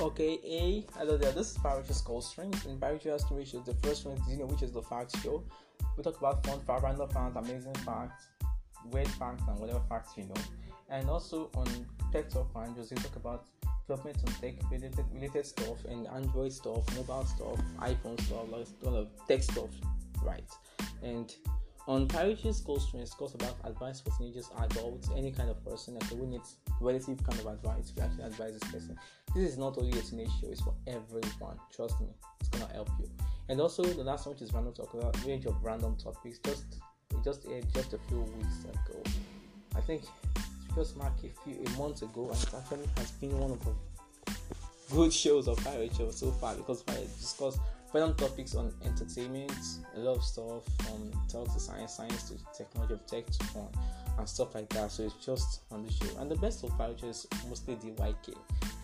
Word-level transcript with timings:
Okay, 0.00 0.40
A, 0.44 0.86
hello 0.98 1.18
there. 1.18 1.30
This 1.32 1.50
is 1.50 1.58
Pyrochure's 1.58 2.00
Codestrings. 2.00 2.64
In 2.64 2.78
Parich's 2.78 3.22
ratio, 3.30 3.60
the 3.60 3.74
first 3.86 4.06
one 4.06 4.16
is 4.16 4.22
you 4.30 4.38
know 4.38 4.46
which 4.46 4.62
is 4.62 4.72
the 4.72 4.80
fact 4.80 5.14
show. 5.22 5.44
We 5.94 6.02
talk 6.02 6.18
about 6.18 6.42
fun 6.46 6.58
fact, 6.60 6.82
random 6.84 7.06
facts, 7.10 7.36
amazing 7.36 7.74
facts, 7.84 8.28
weird 8.90 9.08
facts, 9.08 9.42
and 9.46 9.58
whatever 9.58 9.82
facts 9.90 10.12
you 10.16 10.24
know. 10.24 10.40
And 10.88 11.10
also 11.10 11.50
on 11.54 11.66
Tech 12.12 12.30
Talk 12.30 12.48
and 12.54 12.74
we 12.74 12.96
talk 12.96 13.16
about 13.16 13.44
development 13.86 14.16
on 14.26 14.32
tech 14.40 14.54
related 14.70 15.04
related 15.12 15.44
stuff 15.44 15.84
and 15.84 16.06
Android 16.06 16.54
stuff, 16.54 16.96
mobile 16.96 17.26
stuff, 17.26 17.60
iPhone 17.80 18.18
stuff, 18.22 18.46
like 18.50 18.66
a 18.82 18.88
lot 18.88 19.00
of 19.00 19.08
tech 19.28 19.42
stuff, 19.42 19.68
right? 20.22 20.48
And 21.02 21.34
on 21.90 22.06
Pyrochure's 22.06 22.62
Codestrings, 22.62 23.18
talks 23.18 23.34
about 23.34 23.56
advice 23.64 24.00
for 24.00 24.10
teenagers, 24.16 24.48
adults, 24.60 25.10
any 25.16 25.32
kind 25.32 25.50
of 25.50 25.62
person 25.64 25.98
that 25.98 26.12
we 26.12 26.24
need 26.24 26.40
relative 26.80 27.20
kind 27.24 27.40
of 27.40 27.46
advice. 27.46 27.92
We 27.96 28.02
actually 28.02 28.22
advise 28.22 28.60
this 28.60 28.70
person. 28.70 28.96
This 29.34 29.50
is 29.50 29.58
not 29.58 29.76
only 29.76 29.98
a 29.98 30.02
teenage 30.02 30.30
show, 30.40 30.46
it's 30.52 30.60
for 30.60 30.72
everyone. 30.86 31.58
Trust 31.74 32.00
me, 32.00 32.06
it's 32.38 32.48
gonna 32.48 32.72
help 32.72 32.88
you. 33.00 33.10
And 33.48 33.60
also 33.60 33.82
the 33.82 34.04
last 34.04 34.24
one 34.24 34.36
which 34.36 34.42
is 34.42 34.54
random 34.54 34.72
talk 34.72 34.94
about 34.94 35.16
range 35.26 35.46
of 35.46 35.56
random 35.64 35.96
topics. 35.96 36.38
Just 36.38 36.76
just 37.24 37.44
just 37.74 37.92
a 37.92 37.98
few 38.08 38.20
weeks 38.20 38.60
ago. 38.62 39.02
I 39.74 39.80
think 39.80 40.02
just 40.76 40.96
marked 40.96 41.24
a 41.24 41.28
few 41.42 41.60
a 41.66 41.70
month 41.70 42.02
ago 42.02 42.30
and 42.32 42.40
it 42.40 42.54
actually 42.56 42.88
has 42.98 43.10
been 43.10 43.36
one 43.36 43.50
of 43.50 43.64
the 43.64 43.72
good 44.94 45.12
shows 45.12 45.48
of 45.48 45.58
pirate 45.64 45.92
show 45.96 46.12
so 46.12 46.30
far 46.30 46.54
because 46.54 46.84
I 46.86 47.00
discuss 47.18 47.58
random 47.92 48.14
topics 48.14 48.54
on 48.54 48.72
entertainment, 48.84 49.52
a 49.96 50.00
lot 50.00 50.16
of 50.16 50.24
stuff 50.24 50.64
from 50.78 51.10
talk 51.28 51.52
to 51.52 51.60
science, 51.60 51.94
science 51.94 52.30
to 52.30 52.36
technology, 52.56 52.94
of 52.94 53.06
tech 53.06 53.26
to 53.26 53.44
fun 53.46 53.68
and 54.18 54.28
stuff 54.28 54.54
like 54.54 54.68
that. 54.70 54.90
So 54.90 55.04
it's 55.04 55.14
just 55.24 55.62
on 55.70 55.84
the 55.84 55.92
show. 55.92 56.18
And 56.18 56.30
the 56.30 56.36
best 56.36 56.62
of 56.64 56.76
pirate 56.76 57.02
is 57.02 57.26
mostly 57.48 57.74
the 57.76 57.90
YK 57.90 58.34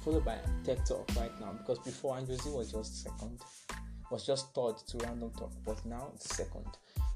followed 0.06 0.24
by 0.24 0.38
Tech 0.64 0.84
Talk 0.84 1.04
right 1.16 1.32
now 1.40 1.52
because 1.52 1.80
before 1.80 2.16
Andrew 2.16 2.36
Z 2.36 2.48
was 2.50 2.70
just 2.70 3.02
second, 3.02 3.40
was 4.08 4.24
just 4.24 4.54
third 4.54 4.76
to 4.86 4.98
Random 4.98 5.32
Talk, 5.36 5.50
but 5.64 5.84
now 5.84 6.10
it's 6.14 6.36
second. 6.36 6.66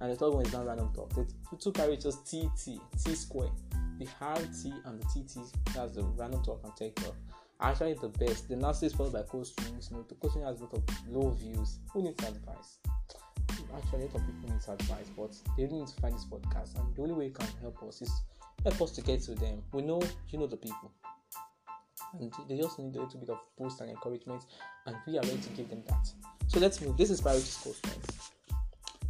And 0.01 0.11
the 0.11 0.17
third 0.17 0.35
one 0.35 0.45
is 0.45 0.53
now 0.53 0.65
Random 0.65 0.93
Talk. 0.93 1.15
The 1.15 1.57
two 1.57 1.71
characters 1.71 2.17
TT, 2.25 2.81
T 3.05 3.15
Square, 3.15 3.51
the 3.99 4.07
hard 4.19 4.49
T 4.61 4.73
and 4.87 5.01
the 5.01 5.05
TT, 5.05 5.39
that's 5.73 5.93
the 5.93 6.03
Random 6.03 6.43
Talk 6.43 6.63
and 6.65 6.75
Tech 6.77 6.97
Talk, 6.97 7.15
actually 7.61 7.95
the 7.95 8.09
best. 8.09 8.49
The 8.49 8.57
last 8.57 8.83
is 8.83 8.93
followed 8.93 9.13
by 9.13 9.23
Codestrings. 9.23 9.91
You 9.91 9.99
know, 9.99 10.07
the 10.09 10.15
Cold 10.17 10.45
has 10.45 10.61
a 10.61 10.65
lot 10.65 10.75
of 10.75 10.83
low 11.09 11.31
views. 11.31 11.79
Who 11.93 12.03
needs 12.03 12.23
advice? 12.25 12.79
Actually, 13.77 14.03
a 14.03 14.07
lot 14.07 14.15
of 14.17 14.27
people 14.27 14.51
need 14.51 14.81
advice, 14.81 15.11
but 15.17 15.37
they 15.57 15.67
need 15.67 15.87
to 15.87 16.01
find 16.01 16.15
this 16.15 16.25
podcast, 16.25 16.79
and 16.79 16.95
the 16.95 17.03
only 17.03 17.15
way 17.15 17.27
you 17.27 17.33
can 17.33 17.47
help 17.61 17.83
us 17.85 18.03
is 18.03 18.11
help 18.65 18.81
us 18.83 18.91
to 18.93 19.03
get 19.03 19.23
to 19.23 19.35
them. 19.35 19.63
We 19.73 19.83
know 19.83 20.03
you 20.31 20.39
know 20.39 20.47
the 20.47 20.57
people 20.57 20.91
and 22.19 22.33
they 22.49 22.57
just 22.57 22.79
need 22.79 22.95
a 22.97 23.03
little 23.03 23.21
bit 23.21 23.31
of 23.31 23.39
boost 23.59 23.81
and 23.81 23.91
encouragement, 23.91 24.43
and 24.87 24.97
we 25.07 25.19
are 25.19 25.23
ready 25.23 25.39
to 25.39 25.49
give 25.51 25.69
them 25.69 25.83
that. 25.87 26.09
So 26.49 26.59
let's 26.59 26.81
move. 26.81 26.97
This 26.97 27.11
is 27.11 27.21
Priority 27.21 27.47
School 27.47 27.75
Friends, 27.75 28.31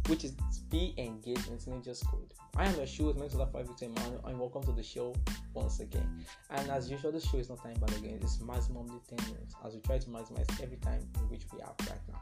which 0.07 0.23
is 0.23 0.33
be 0.69 0.93
engaged 0.97 1.49
in 1.49 1.57
teenagers 1.57 2.03
code. 2.03 2.33
I 2.55 2.65
am 2.65 2.75
your 2.75 2.87
show 2.87 3.05
with 3.05 3.17
Mental 3.17 3.39
Health 3.39 3.67
Victor 3.67 3.85
and 4.25 4.39
welcome 4.39 4.63
to 4.63 4.71
the 4.71 4.83
show 4.83 5.15
once 5.53 5.79
again. 5.79 6.25
And 6.49 6.69
as 6.69 6.89
usual, 6.89 7.11
the 7.11 7.19
show 7.19 7.37
is 7.37 7.49
not 7.49 7.63
time 7.63 7.75
but 7.79 7.95
again, 7.97 8.19
it's 8.21 8.39
maximum 8.41 8.87
10 8.87 9.31
minutes 9.31 9.55
as 9.65 9.73
we 9.75 9.81
try 9.81 9.97
to 9.97 10.09
maximize 10.09 10.61
every 10.61 10.77
time 10.77 11.07
in 11.15 11.21
which 11.29 11.43
we 11.53 11.59
have 11.59 11.75
right 11.89 11.99
now. 12.09 12.21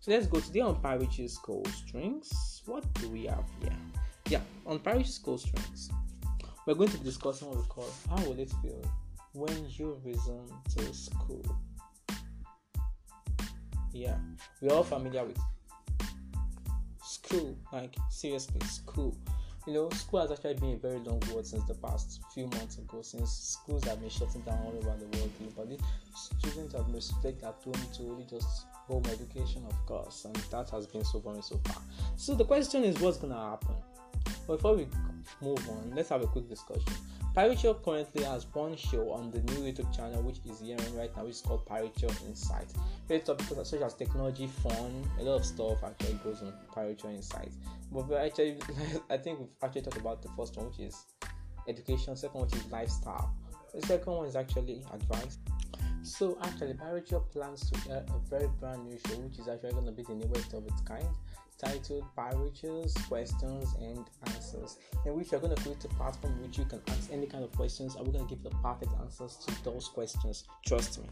So 0.00 0.12
let's 0.12 0.26
go 0.26 0.40
today 0.40 0.60
on 0.60 0.80
Pyrochure's 0.80 1.38
Codestrings. 1.38 2.28
What 2.66 2.92
do 2.94 3.08
we 3.08 3.26
have 3.26 3.44
here? 3.60 3.76
Yeah, 4.28 4.40
on 4.66 4.78
Pyrochure's 4.78 5.18
Codestrings, 5.18 5.90
we're 6.66 6.74
going 6.74 6.90
to 6.90 6.98
be 6.98 7.04
discussing 7.04 7.48
what 7.48 7.58
we 7.58 7.64
call 7.64 7.88
how 8.08 8.22
will 8.24 8.38
it 8.38 8.52
feel 8.62 8.82
when 9.32 9.68
you 9.70 10.00
resume 10.04 10.48
to 10.76 10.94
school. 10.94 11.44
Yeah, 13.92 14.16
we're 14.60 14.72
all 14.72 14.82
familiar 14.82 15.24
with 15.24 15.38
school, 17.02 17.56
like 17.72 17.94
seriously, 18.10 18.60
school. 18.66 19.16
You 19.66 19.72
know, 19.72 19.90
school 19.90 20.20
has 20.20 20.30
actually 20.30 20.54
been 20.54 20.74
a 20.74 20.76
very 20.76 20.98
long 21.00 21.20
word 21.34 21.44
since 21.44 21.64
the 21.64 21.74
past 21.74 22.20
few 22.32 22.46
months 22.46 22.78
ago, 22.78 23.02
since 23.02 23.30
schools 23.30 23.82
have 23.84 24.00
been 24.00 24.08
shutting 24.08 24.42
down 24.42 24.58
all 24.64 24.72
over 24.76 24.96
the 24.96 25.18
world. 25.18 25.30
Eh, 25.42 25.50
but 25.56 25.68
the 25.68 25.78
students 26.14 26.72
have 26.72 26.86
been 26.86 27.00
stuck 27.00 27.42
at 27.42 27.56
home 27.64 27.74
to 27.94 28.02
only 28.04 28.24
just 28.26 28.66
home 28.86 29.02
education, 29.06 29.64
of 29.68 29.86
course, 29.86 30.24
and 30.24 30.36
that 30.52 30.70
has 30.70 30.86
been 30.86 31.04
so 31.04 31.18
boring 31.18 31.42
so 31.42 31.58
far. 31.64 31.82
So 32.16 32.36
the 32.36 32.44
question 32.44 32.84
is, 32.84 33.00
what's 33.00 33.16
gonna 33.16 33.34
happen? 33.34 33.74
Before 34.46 34.76
we 34.76 34.86
move 35.42 35.68
on, 35.68 35.92
let's 35.96 36.10
have 36.10 36.22
a 36.22 36.28
quick 36.28 36.48
discussion. 36.48 36.92
Pyrochure 37.36 37.74
currently 37.74 38.24
has 38.24 38.46
one 38.54 38.74
show 38.76 39.10
on 39.12 39.30
the 39.30 39.40
new 39.52 39.70
YouTube 39.70 39.94
channel 39.94 40.22
which 40.22 40.38
is 40.46 40.62
airing 40.62 40.96
right 40.96 41.14
now, 41.14 41.24
which 41.24 41.32
is 41.34 41.42
called 41.42 41.66
Pyrochure 41.66 42.08
Insight. 42.26 42.72
Very 43.08 43.20
topics 43.20 43.68
such 43.68 43.82
as 43.82 43.92
technology, 43.92 44.46
fun, 44.46 45.06
a 45.20 45.22
lot 45.22 45.40
of 45.40 45.44
stuff 45.44 45.84
actually 45.84 46.14
goes 46.24 46.40
on 46.40 46.54
Pyrochure 46.74 47.10
Insight. 47.10 47.52
But 47.92 48.08
we 48.08 48.16
actually, 48.16 48.56
I 49.10 49.18
think 49.18 49.40
we've 49.40 49.48
actually 49.62 49.82
talked 49.82 49.98
about 49.98 50.22
the 50.22 50.30
first 50.30 50.56
one, 50.56 50.68
which 50.68 50.78
is 50.80 51.04
education. 51.68 52.16
Second 52.16 52.40
one, 52.40 52.48
which 52.48 52.58
is 52.58 52.72
lifestyle. 52.72 53.34
The 53.74 53.86
second 53.86 54.14
one 54.14 54.26
is 54.26 54.34
actually 54.34 54.82
advice. 54.94 55.36
So 56.04 56.38
actually, 56.40 56.72
Pyrochure 56.72 57.20
plans 57.20 57.70
to 57.70 57.90
air 57.90 58.06
a 58.14 58.30
very 58.30 58.48
brand 58.58 58.86
new 58.86 58.96
show, 59.08 59.18
which 59.18 59.38
is 59.38 59.46
actually 59.46 59.72
going 59.72 59.84
to 59.84 59.92
be 59.92 60.04
the 60.04 60.14
newest 60.14 60.54
of 60.54 60.66
its 60.66 60.80
kind 60.80 61.04
titled 61.58 62.04
Pirates 62.14 62.94
Questions 63.08 63.74
and 63.80 64.04
Answers, 64.26 64.78
in 65.04 65.16
which 65.16 65.32
you're 65.32 65.40
going 65.40 65.54
to 65.54 65.62
create 65.62 65.84
a 65.84 65.88
platform 65.88 66.40
which 66.42 66.58
you 66.58 66.64
can 66.64 66.80
ask 66.88 67.12
any 67.12 67.26
kind 67.26 67.44
of 67.44 67.52
questions 67.52 67.94
and 67.96 68.06
we're 68.06 68.12
going 68.12 68.26
to 68.26 68.34
give 68.34 68.42
the 68.42 68.50
perfect 68.62 68.92
answers 69.00 69.36
to 69.46 69.64
those 69.64 69.88
questions. 69.88 70.44
Trust 70.64 71.00
me. 71.00 71.08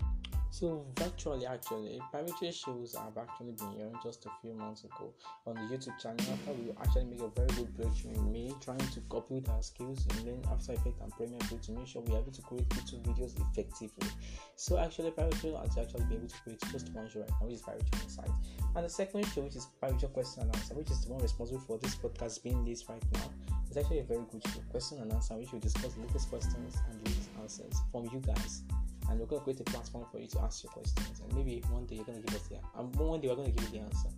So 0.55 0.87
virtually, 0.95 1.47
actually, 1.47 2.01
private 2.13 2.55
shows 2.55 2.95
have 2.95 3.19
actually 3.19 3.55
been 3.59 3.75
airing 3.77 3.99
just 4.05 4.25
a 4.25 4.31
few 4.41 4.55
months 4.55 4.85
ago 4.85 5.13
on 5.49 5.57
the 5.57 5.63
YouTube 5.63 5.99
channel. 5.99 6.25
After 6.33 6.53
we 6.53 6.71
actually 6.81 7.07
make 7.07 7.23
a 7.23 7.29
very 7.35 7.49
good 7.57 7.77
breakthrough 7.77 8.13
in 8.13 8.33
May, 8.33 8.55
trying 8.61 8.79
to 8.79 9.01
complete 9.11 9.49
our 9.49 9.61
skills 9.65 10.07
in 10.07 10.27
learn 10.27 10.45
After 10.53 10.75
Effects 10.75 11.01
and 11.03 11.11
Premiere 11.11 11.41
Pro 11.41 11.59
to 11.59 11.73
make 11.73 11.89
sure 11.89 12.03
we 12.03 12.15
are 12.15 12.21
able 12.21 12.31
to 12.31 12.43
create 12.43 12.69
YouTube 12.69 13.03
videos 13.03 13.35
effectively. 13.51 14.09
So 14.55 14.79
actually, 14.79 15.13
Show 15.43 15.57
has 15.57 15.77
actually 15.77 16.05
been 16.05 16.19
able 16.19 16.29
to 16.29 16.41
create 16.45 16.61
just 16.71 16.93
one 16.93 17.11
show 17.11 17.23
right 17.23 17.31
now, 17.31 17.47
which 17.49 17.57
is 17.57 17.63
Show 17.63 18.03
Insight. 18.05 18.31
And 18.77 18.85
the 18.85 18.89
second 18.89 19.27
show, 19.35 19.41
which 19.41 19.57
is 19.57 19.67
Show 19.83 20.07
Question 20.07 20.45
and 20.45 20.55
Answer, 20.55 20.75
which 20.75 20.91
is 20.93 21.05
the 21.05 21.13
one 21.15 21.21
responsible 21.21 21.63
for 21.67 21.79
this 21.79 21.97
podcast 21.97 22.45
being 22.45 22.63
released 22.63 22.89
right 22.89 23.03
now, 23.13 23.27
is 23.69 23.77
actually 23.77 23.99
a 23.99 24.05
very 24.05 24.23
good 24.31 24.47
show. 24.47 24.61
Question 24.71 25.03
and 25.03 25.13
Answer, 25.15 25.35
which 25.35 25.51
we 25.51 25.59
discuss 25.59 25.95
the 25.95 26.03
latest 26.03 26.31
questions 26.31 26.77
and 26.89 27.01
the 27.01 27.11
latest 27.11 27.31
answers 27.43 27.75
from 27.91 28.05
you 28.13 28.21
guys 28.21 28.63
and 29.09 29.21
we're 29.21 29.27
going 29.27 29.41
to 29.41 29.45
create 29.45 29.61
a 29.61 29.65
platform 29.65 30.07
for 30.11 30.19
you 30.19 30.27
to 30.29 30.41
ask 30.41 30.63
your 30.65 30.73
questions. 30.73 31.21
And 31.21 31.35
maybe 31.35 31.63
one 31.71 31.87
day 31.87 31.97
you're 31.97 32.05
going 32.05 32.23
to 32.23 32.27
give 32.27 32.41
us 32.41 32.49
the 32.49 32.57
and 32.79 32.97
um, 32.97 33.07
one 33.07 33.21
day 33.21 33.29
we're 33.29 33.37
going 33.37 33.53
to 33.53 33.59
give 33.59 33.73
you 33.73 33.79
the 33.81 33.85
answer. 33.85 34.09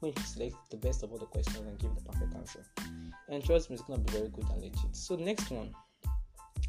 When 0.00 0.16
select 0.16 0.56
the 0.70 0.76
best 0.78 1.02
of 1.02 1.12
all 1.12 1.18
the 1.18 1.26
questions 1.26 1.58
and 1.58 1.78
give 1.78 1.94
the 1.94 2.02
perfect 2.02 2.34
answer. 2.34 2.64
And 3.28 3.44
trust 3.44 3.70
me, 3.70 3.76
it's 3.76 3.84
going 3.84 4.04
to 4.04 4.12
be 4.12 4.18
very 4.18 4.30
good 4.30 4.44
and 4.50 4.62
legit. 4.62 4.96
So 4.96 5.14
next 5.14 5.50
one 5.50 5.72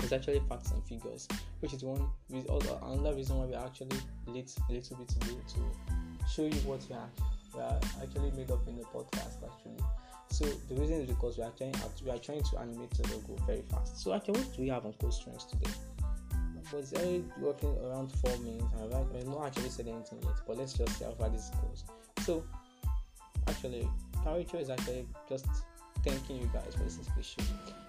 is 0.04 0.14
actually 0.14 0.42
facts 0.48 0.72
and 0.72 0.84
figures, 0.86 1.28
which 1.62 1.74
is 1.74 1.84
one 1.84 2.10
with 2.30 2.46
another 2.50 3.16
reason 3.16 3.38
why 3.38 3.46
we 3.46 3.56
actually 3.56 3.98
late 4.28 4.54
a 4.70 4.74
little 4.74 4.98
bit 4.98 5.08
today 5.08 5.38
to 5.48 6.28
show 6.30 6.44
you 6.44 6.62
what 6.68 6.82
we 6.90 6.96
are, 6.96 7.10
we 7.56 7.60
are 7.62 7.80
actually 8.02 8.32
made 8.32 8.52
up 8.52 8.68
in 8.68 8.78
the 8.78 8.84
podcast 8.84 9.44
actually. 9.44 9.84
So 10.30 10.46
the 10.46 10.76
reason 10.76 11.02
is 11.02 11.08
because 11.08 11.38
we 11.38 11.44
are 11.44 11.52
trying 11.52 11.76
we 12.04 12.12
are 12.12 12.18
trying 12.18 12.44
to 12.44 12.60
animate 12.60 12.92
the 12.92 13.08
logo 13.14 13.42
very 13.46 13.62
fast. 13.62 14.02
So 14.02 14.14
actually, 14.14 14.40
what 14.40 14.56
do 14.56 14.62
we 14.62 14.70
have 14.70 14.86
on 14.86 14.94
Codestrings 14.94 15.50
today? 15.50 15.72
It's 16.78 16.94
only 16.94 17.24
working 17.40 17.76
around 17.86 18.12
four 18.12 18.36
minutes. 18.38 18.66
I've, 18.82 18.94
I've 18.94 19.28
not 19.28 19.46
actually 19.46 19.70
said 19.70 19.88
anything 19.88 20.20
yet, 20.24 20.40
but 20.48 20.58
let's 20.58 20.74
just 20.74 20.98
see 20.98 21.06
how 21.06 21.12
far 21.12 21.30
this 21.30 21.50
goes. 21.62 21.84
So, 22.26 22.44
actually, 23.48 23.88
Karicho 24.26 24.60
is 24.60 24.70
actually 24.70 25.08
just 25.28 25.46
thanking 26.04 26.38
you 26.38 26.50
guys 26.54 26.74
for 26.76 26.84
listening 26.84 27.06
to 27.06 27.16
the 27.18 27.24
show. 27.24 27.44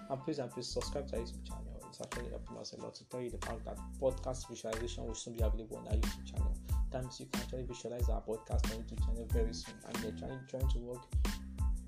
And 0.09 0.21
please 0.21 0.39
and 0.39 0.51
please 0.51 0.67
subscribe 0.67 1.07
to 1.09 1.17
our 1.17 1.21
YouTube 1.23 1.47
channel. 1.47 1.81
It's 1.89 2.01
actually 2.01 2.29
helping 2.29 2.57
us 2.57 2.73
a 2.73 2.81
lot 2.81 2.93
to 2.95 3.09
tell 3.09 3.21
you 3.21 3.29
the 3.29 3.45
fact 3.45 3.65
that 3.65 3.77
podcast 4.01 4.49
visualization 4.49 5.05
will 5.05 5.15
soon 5.15 5.33
be 5.33 5.41
available 5.41 5.77
on 5.77 5.87
our 5.87 5.93
YouTube 5.93 6.31
channel. 6.31 6.55
Times 6.91 7.19
you 7.19 7.25
can 7.31 7.41
actually 7.41 7.63
visualize 7.63 8.09
our 8.09 8.21
podcast 8.21 8.71
on 8.73 8.83
YouTube 8.83 9.05
channel 9.05 9.27
very 9.31 9.53
soon, 9.53 9.75
and 9.87 9.97
we're 10.03 10.11
trying 10.11 10.39
trying 10.49 10.69
to 10.69 10.79
work 10.79 11.01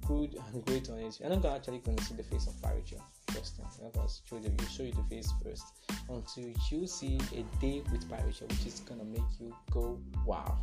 good 0.07 0.37
and 0.53 0.65
great 0.65 0.89
on 0.89 0.99
it. 0.99 1.19
You're 1.19 1.29
not 1.29 1.45
actually 1.45 1.79
going 1.79 1.97
to 1.97 2.03
see 2.03 2.15
the 2.15 2.23
face 2.23 2.47
of 2.47 2.53
Karicho 2.61 3.01
first. 3.37 3.59
You're 3.79 3.91
going 3.91 4.07
to 4.07 4.13
show 4.23 4.35
you 4.37 4.67
show 4.69 4.83
you 4.83 4.91
the 4.91 5.03
face 5.03 5.31
first 5.43 5.63
until 6.09 6.53
you 6.69 6.87
see 6.87 7.19
a 7.35 7.61
day 7.61 7.81
with 7.91 8.09
Pyrochure, 8.09 8.47
which 8.47 8.65
is 8.65 8.79
gonna 8.81 9.03
make 9.03 9.21
you 9.39 9.55
go 9.71 9.99
wow. 10.25 10.57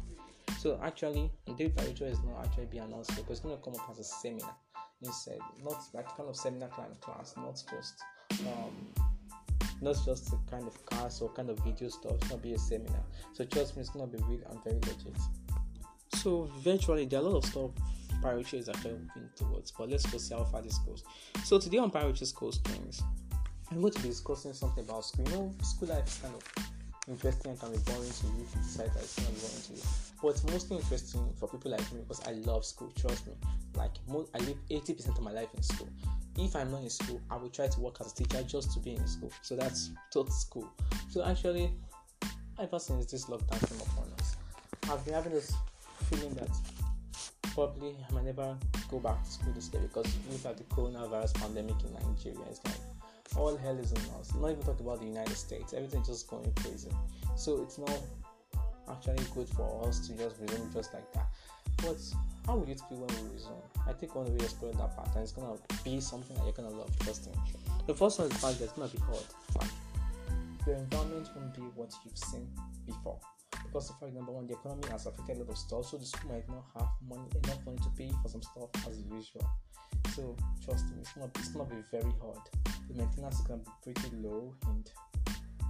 So 0.58 0.78
actually, 0.82 1.30
day 1.56 1.66
with 1.66 1.76
Pyrochure 1.76 2.08
is 2.08 2.22
not 2.24 2.44
actually 2.44 2.66
be 2.66 2.78
announced 2.78 3.10
because 3.16 3.38
it's 3.38 3.40
gonna 3.40 3.56
come 3.58 3.74
up 3.74 3.90
as 3.90 3.98
a 3.98 4.04
seminar 4.04 4.54
instead, 5.02 5.38
not 5.62 5.78
like 5.92 6.06
kind 6.16 6.28
of 6.28 6.36
seminar 6.36 6.68
kind 6.68 6.98
class, 7.00 7.34
not 7.36 7.62
just 7.70 7.94
um 8.40 9.04
not 9.80 9.96
just 10.04 10.32
a 10.32 10.50
kind 10.50 10.66
of 10.66 10.86
class 10.86 11.20
or 11.20 11.28
kind 11.30 11.50
of 11.50 11.58
video 11.60 11.88
stuff. 11.88 12.12
It's 12.14 12.28
gonna 12.28 12.40
be 12.40 12.54
a 12.54 12.58
seminar. 12.58 13.04
So 13.32 13.44
trust 13.44 13.76
me, 13.76 13.82
it's 13.82 13.90
gonna 13.90 14.06
be 14.06 14.18
real 14.24 14.40
and 14.50 14.62
very 14.64 14.76
legit. 14.76 15.20
So 16.14 16.48
virtually, 16.60 17.06
there 17.06 17.20
are 17.20 17.22
a 17.22 17.28
lot 17.28 17.36
of 17.38 17.44
stuff 17.44 17.70
Is 18.24 18.70
actually 18.70 18.92
moving 18.92 19.28
towards, 19.36 19.70
but 19.70 19.90
let's 19.90 20.02
just 20.04 20.28
see 20.28 20.34
how 20.34 20.44
far 20.44 20.62
this 20.62 20.78
goes. 20.78 21.04
So 21.44 21.58
today 21.58 21.76
on 21.76 21.90
Pyrochure's 21.90 22.32
Codestrings, 22.32 23.02
I'm 23.70 23.82
going 23.82 23.92
to 23.92 24.00
be 24.00 24.08
discussing 24.08 24.54
something 24.54 24.82
about 24.82 25.04
school. 25.04 25.28
You 25.28 25.34
know, 25.34 25.54
school 25.62 25.88
life 25.88 26.06
is 26.06 26.18
kind 26.22 26.34
of 26.34 26.64
interesting 27.06 27.54
can 27.58 27.70
be 27.70 27.78
boring 27.78 28.10
to 28.10 28.26
you 28.26 28.44
if 28.44 28.54
you 28.54 28.62
decide 28.62 28.94
that 28.94 29.02
it's 29.02 29.18
not 29.18 29.28
boring 29.28 29.62
to 29.66 29.72
you. 29.74 29.82
But 30.22 30.28
it's 30.28 30.44
mostly 30.44 30.76
interesting 30.78 31.34
for 31.38 31.48
people 31.48 31.70
like 31.70 31.92
me 31.92 32.00
because 32.00 32.26
I 32.26 32.32
love 32.32 32.64
school. 32.64 32.90
Trust 32.98 33.26
me. 33.26 33.34
Like 33.76 33.92
I 34.34 34.38
live 34.38 34.56
80% 34.70 35.08
of 35.10 35.20
my 35.20 35.32
life 35.32 35.48
in 35.54 35.62
school. 35.62 35.90
If 36.38 36.56
I'm 36.56 36.70
not 36.70 36.82
in 36.82 36.90
school, 36.90 37.20
I 37.30 37.36
will 37.36 37.50
try 37.50 37.66
to 37.66 37.80
work 37.80 37.98
as 38.00 38.12
a 38.12 38.14
teacher 38.14 38.42
just 38.42 38.72
to 38.72 38.80
be 38.80 38.94
in 38.94 39.06
school. 39.06 39.32
So 39.42 39.54
that's 39.54 39.90
total 40.10 40.32
school. 40.32 40.72
So 41.10 41.22
actually, 41.24 41.70
ever 42.58 42.78
since 42.78 43.04
this 43.04 43.26
lockdown 43.26 43.68
came 43.68 43.80
upon 43.80 44.10
us, 44.18 44.36
I've 44.90 45.04
been 45.04 45.12
having 45.12 45.32
this 45.32 45.52
feeling 46.08 46.34
that 46.34 46.48
probably 47.54 47.96
I 48.08 48.12
might 48.12 48.24
never 48.24 48.56
go 48.90 48.98
back 48.98 49.22
to 49.24 49.30
school 49.30 49.52
this 49.52 49.70
year 49.72 49.82
because 49.82 50.12
look 50.30 50.44
at 50.44 50.58
the 50.58 50.64
coronavirus 50.64 51.34
pandemic 51.34 51.76
in 51.84 51.92
Nigeria. 51.94 52.46
It's 52.50 52.60
like 52.64 52.74
all 53.36 53.56
hell 53.56 53.78
is 53.78 53.92
on 53.92 54.20
us. 54.20 54.34
Not 54.34 54.50
even 54.50 54.62
talk 54.62 54.80
about 54.80 55.00
the 55.00 55.06
United 55.06 55.36
States. 55.36 55.72
Everything's 55.72 56.08
just 56.08 56.28
going 56.28 56.52
crazy. 56.56 56.90
So 57.36 57.62
it's 57.62 57.78
not 57.78 57.98
actually 58.90 59.24
good 59.34 59.48
for 59.48 59.86
us 59.86 60.06
to 60.08 60.14
just 60.14 60.36
resume 60.40 60.72
just 60.72 60.92
like 60.92 61.10
that. 61.14 61.28
But 61.78 61.96
how 62.46 62.56
will 62.56 62.68
it 62.68 62.80
feel 62.88 62.98
when 62.98 63.08
we 63.24 63.34
resume? 63.34 63.62
I 63.88 63.92
think 63.92 64.14
when 64.14 64.26
we 64.26 64.40
explore 64.40 64.72
that 64.72 64.96
pattern, 64.96 65.22
it's 65.22 65.32
gonna 65.32 65.56
be 65.84 66.00
something 66.00 66.36
that 66.36 66.44
you're 66.44 66.52
gonna 66.52 66.70
love. 66.70 66.90
Trust 67.00 67.26
me. 67.26 67.32
The 67.86 67.94
first 67.94 68.18
one 68.18 68.30
is 68.30 68.36
fact 68.36 68.58
that 68.58 68.64
it's 68.64 68.72
gonna 68.72 68.88
be 68.88 68.98
hard. 68.98 69.70
Your 70.66 70.76
environment 70.76 71.28
won't 71.36 71.54
be 71.54 71.62
what 71.74 71.92
you've 72.04 72.16
seen 72.18 72.48
before. 72.86 73.18
Fact 73.82 74.14
number 74.14 74.30
one, 74.30 74.46
the 74.46 74.54
economy 74.54 74.86
has 74.92 75.06
affected 75.06 75.36
a 75.36 75.40
lot 75.40 75.50
of 75.50 75.58
stuff, 75.58 75.86
so 75.86 75.96
the 75.96 76.06
school 76.06 76.30
might 76.30 76.48
not 76.48 76.62
have 76.78 76.86
money 77.08 77.28
enough 77.42 77.58
money 77.66 77.78
to 77.78 77.90
pay 77.98 78.08
for 78.22 78.28
some 78.28 78.40
stuff 78.40 78.70
as 78.86 79.02
usual. 79.02 79.42
So 80.14 80.36
trust 80.64 80.86
me, 80.90 81.00
it's 81.00 81.12
gonna 81.12 81.28
it's 81.34 81.48
gonna 81.48 81.68
be 81.68 81.82
very 81.90 82.14
hard. 82.22 82.38
The 82.88 82.94
maintenance 82.94 83.40
is 83.40 83.46
gonna 83.46 83.62
be 83.84 83.92
pretty 83.92 84.14
low 84.22 84.54
and 84.68 84.88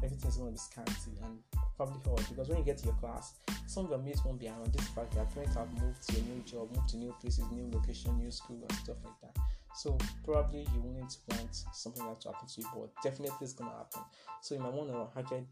everything's 0.05 0.37
gonna 0.37 0.51
be 0.51 0.59
scanty 0.59 1.17
and 1.25 1.39
probably 1.77 1.99
hard 2.05 2.29
because 2.29 2.49
when 2.51 2.59
you 2.59 2.65
get 2.65 2.77
to 2.79 2.85
your 2.85 2.95
class, 2.97 3.41
some 3.67 3.87
of 3.87 3.91
your 3.91 4.01
mates 4.01 4.23
won't 4.23 4.39
be 4.39 4.49
around. 4.49 4.71
This 4.75 4.87
fact 4.89 5.15
that 5.15 5.33
parents 5.33 5.57
have 5.57 5.73
moved 5.81 6.07
to 6.09 6.21
a 6.21 6.23
new 6.29 6.43
job, 6.45 6.77
moved 6.77 6.91
to 6.91 6.99
new 6.99 7.15
places, 7.23 7.45
new 7.51 7.71
location, 7.73 8.19
new 8.19 8.31
school 8.31 8.61
and 8.69 8.79
stuff 8.85 8.97
like 9.03 9.19
that. 9.23 9.43
So 9.75 9.97
probably 10.25 10.69
you 10.75 10.81
won't 10.85 11.17
want 11.31 11.57
something 11.73 12.05
like 12.05 12.21
to 12.21 12.33
happen 12.33 12.49
to 12.49 12.61
you, 12.61 12.69
but 12.75 12.91
definitely 13.03 13.33
it's 13.41 13.55
gonna 13.55 13.71
happen. 13.71 14.03
So 14.43 14.55
you 14.55 14.61
might 14.61 14.75
want 14.75 14.93
to 14.93 15.19
actually 15.19 15.47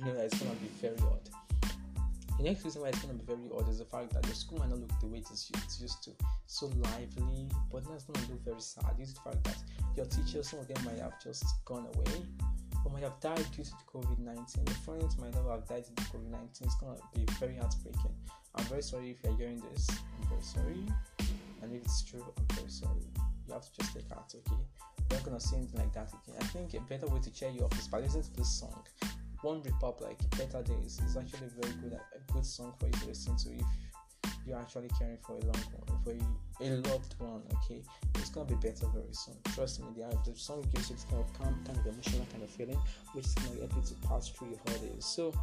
know 0.00 0.14
that 0.14 0.24
it's 0.24 0.38
gonna 0.38 0.56
be 0.56 0.68
very 0.80 0.96
hard. 0.98 1.28
The 2.38 2.42
next 2.42 2.64
reason 2.64 2.82
why 2.82 2.88
it's 2.88 2.98
going 2.98 3.16
to 3.16 3.24
be 3.24 3.32
very 3.32 3.48
odd 3.56 3.68
is 3.68 3.78
the 3.78 3.84
fact 3.84 4.12
that 4.12 4.22
the 4.24 4.34
school 4.34 4.58
might 4.58 4.68
not 4.68 4.80
look 4.80 4.90
the 5.00 5.06
way 5.06 5.18
it 5.18 5.30
is 5.30 5.50
used 5.80 6.02
to. 6.04 6.10
So 6.46 6.66
lively, 6.66 7.48
but 7.70 7.84
it's 7.94 8.04
going 8.04 8.26
to 8.26 8.32
look 8.32 8.44
very 8.44 8.60
sad. 8.60 8.96
Due 8.96 9.06
the 9.06 9.20
fact 9.20 9.44
that 9.44 9.58
your 9.96 10.06
teachers, 10.06 10.48
some 10.48 10.58
of 10.58 10.68
them 10.68 10.82
might 10.84 10.98
have 10.98 11.22
just 11.22 11.44
gone 11.64 11.86
away 11.94 12.26
or 12.84 12.90
might 12.92 13.02
have 13.02 13.18
died 13.20 13.46
due 13.54 13.62
to 13.62 13.72
COVID 13.92 14.18
19. 14.18 14.66
Your 14.66 14.74
friends 14.82 15.16
might 15.18 15.32
not 15.34 15.48
have 15.48 15.68
died 15.68 15.84
due 15.86 15.94
to 15.94 16.10
COVID 16.10 16.30
19. 16.30 16.48
It's 16.62 16.74
going 16.76 16.96
to 16.96 17.18
be 17.18 17.24
very 17.38 17.56
heartbreaking. 17.56 18.14
I'm 18.56 18.64
very 18.64 18.82
sorry 18.82 19.10
if 19.10 19.22
you're 19.22 19.36
hearing 19.36 19.62
this. 19.70 19.88
I'm 19.90 20.28
very 20.28 20.42
sorry. 20.42 20.86
And 21.62 21.72
if 21.72 21.82
it's 21.82 22.02
true, 22.02 22.24
I'm 22.36 22.56
very 22.56 22.68
sorry. 22.68 23.06
You 23.46 23.54
have 23.54 23.62
to 23.62 23.70
just 23.78 23.94
take 23.94 24.10
out, 24.12 24.32
okay? 24.34 24.60
You're 25.10 25.18
not 25.18 25.24
going 25.24 25.38
to 25.38 25.44
see 25.44 25.56
anything 25.56 25.80
like 25.80 25.92
that 25.94 26.08
again. 26.08 26.36
I 26.40 26.44
think 26.44 26.74
a 26.74 26.80
better 26.80 27.06
way 27.06 27.20
to 27.20 27.30
cheer 27.30 27.50
you 27.50 27.64
up 27.64 27.74
is 27.78 27.88
by 27.88 28.00
listening 28.00 28.24
to 28.24 28.32
this 28.36 28.48
song. 28.48 28.82
One 29.44 29.60
Republic, 29.60 30.16
Better 30.38 30.62
Days 30.62 31.02
is 31.04 31.18
actually 31.18 31.48
a 31.48 31.60
very 31.60 31.74
good 31.82 31.92
a 31.92 32.32
good 32.32 32.46
song 32.46 32.72
for 32.80 32.86
you 32.86 32.92
to 32.92 33.08
listen 33.08 33.36
to 33.36 33.50
if 33.52 34.32
you're 34.46 34.58
actually 34.58 34.88
caring 34.98 35.18
for 35.18 35.32
a 35.32 35.40
long 35.40 35.62
one, 35.84 35.98
for 36.02 36.64
a, 36.64 36.70
loved 36.88 37.14
one. 37.18 37.42
Okay, 37.56 37.82
it's 38.14 38.30
gonna 38.30 38.48
be 38.48 38.54
better 38.54 38.86
very 38.86 39.12
soon. 39.12 39.34
Trust 39.54 39.82
me, 39.82 39.88
the, 39.94 40.16
the 40.24 40.34
song 40.34 40.64
gives 40.72 40.88
you 40.88 40.96
this 40.96 41.04
kind 41.04 41.22
of 41.22 41.30
calm, 41.34 41.62
kind 41.66 41.78
of 41.78 41.84
emotional 41.84 42.26
kind 42.32 42.42
of 42.42 42.48
feeling, 42.48 42.78
which 43.12 43.26
is 43.26 43.34
gonna 43.34 43.58
help 43.58 43.76
you 43.76 43.82
to 43.82 43.94
pass 44.08 44.30
through 44.30 44.48
your 44.48 44.60
holidays. 44.66 45.04
So 45.04 45.34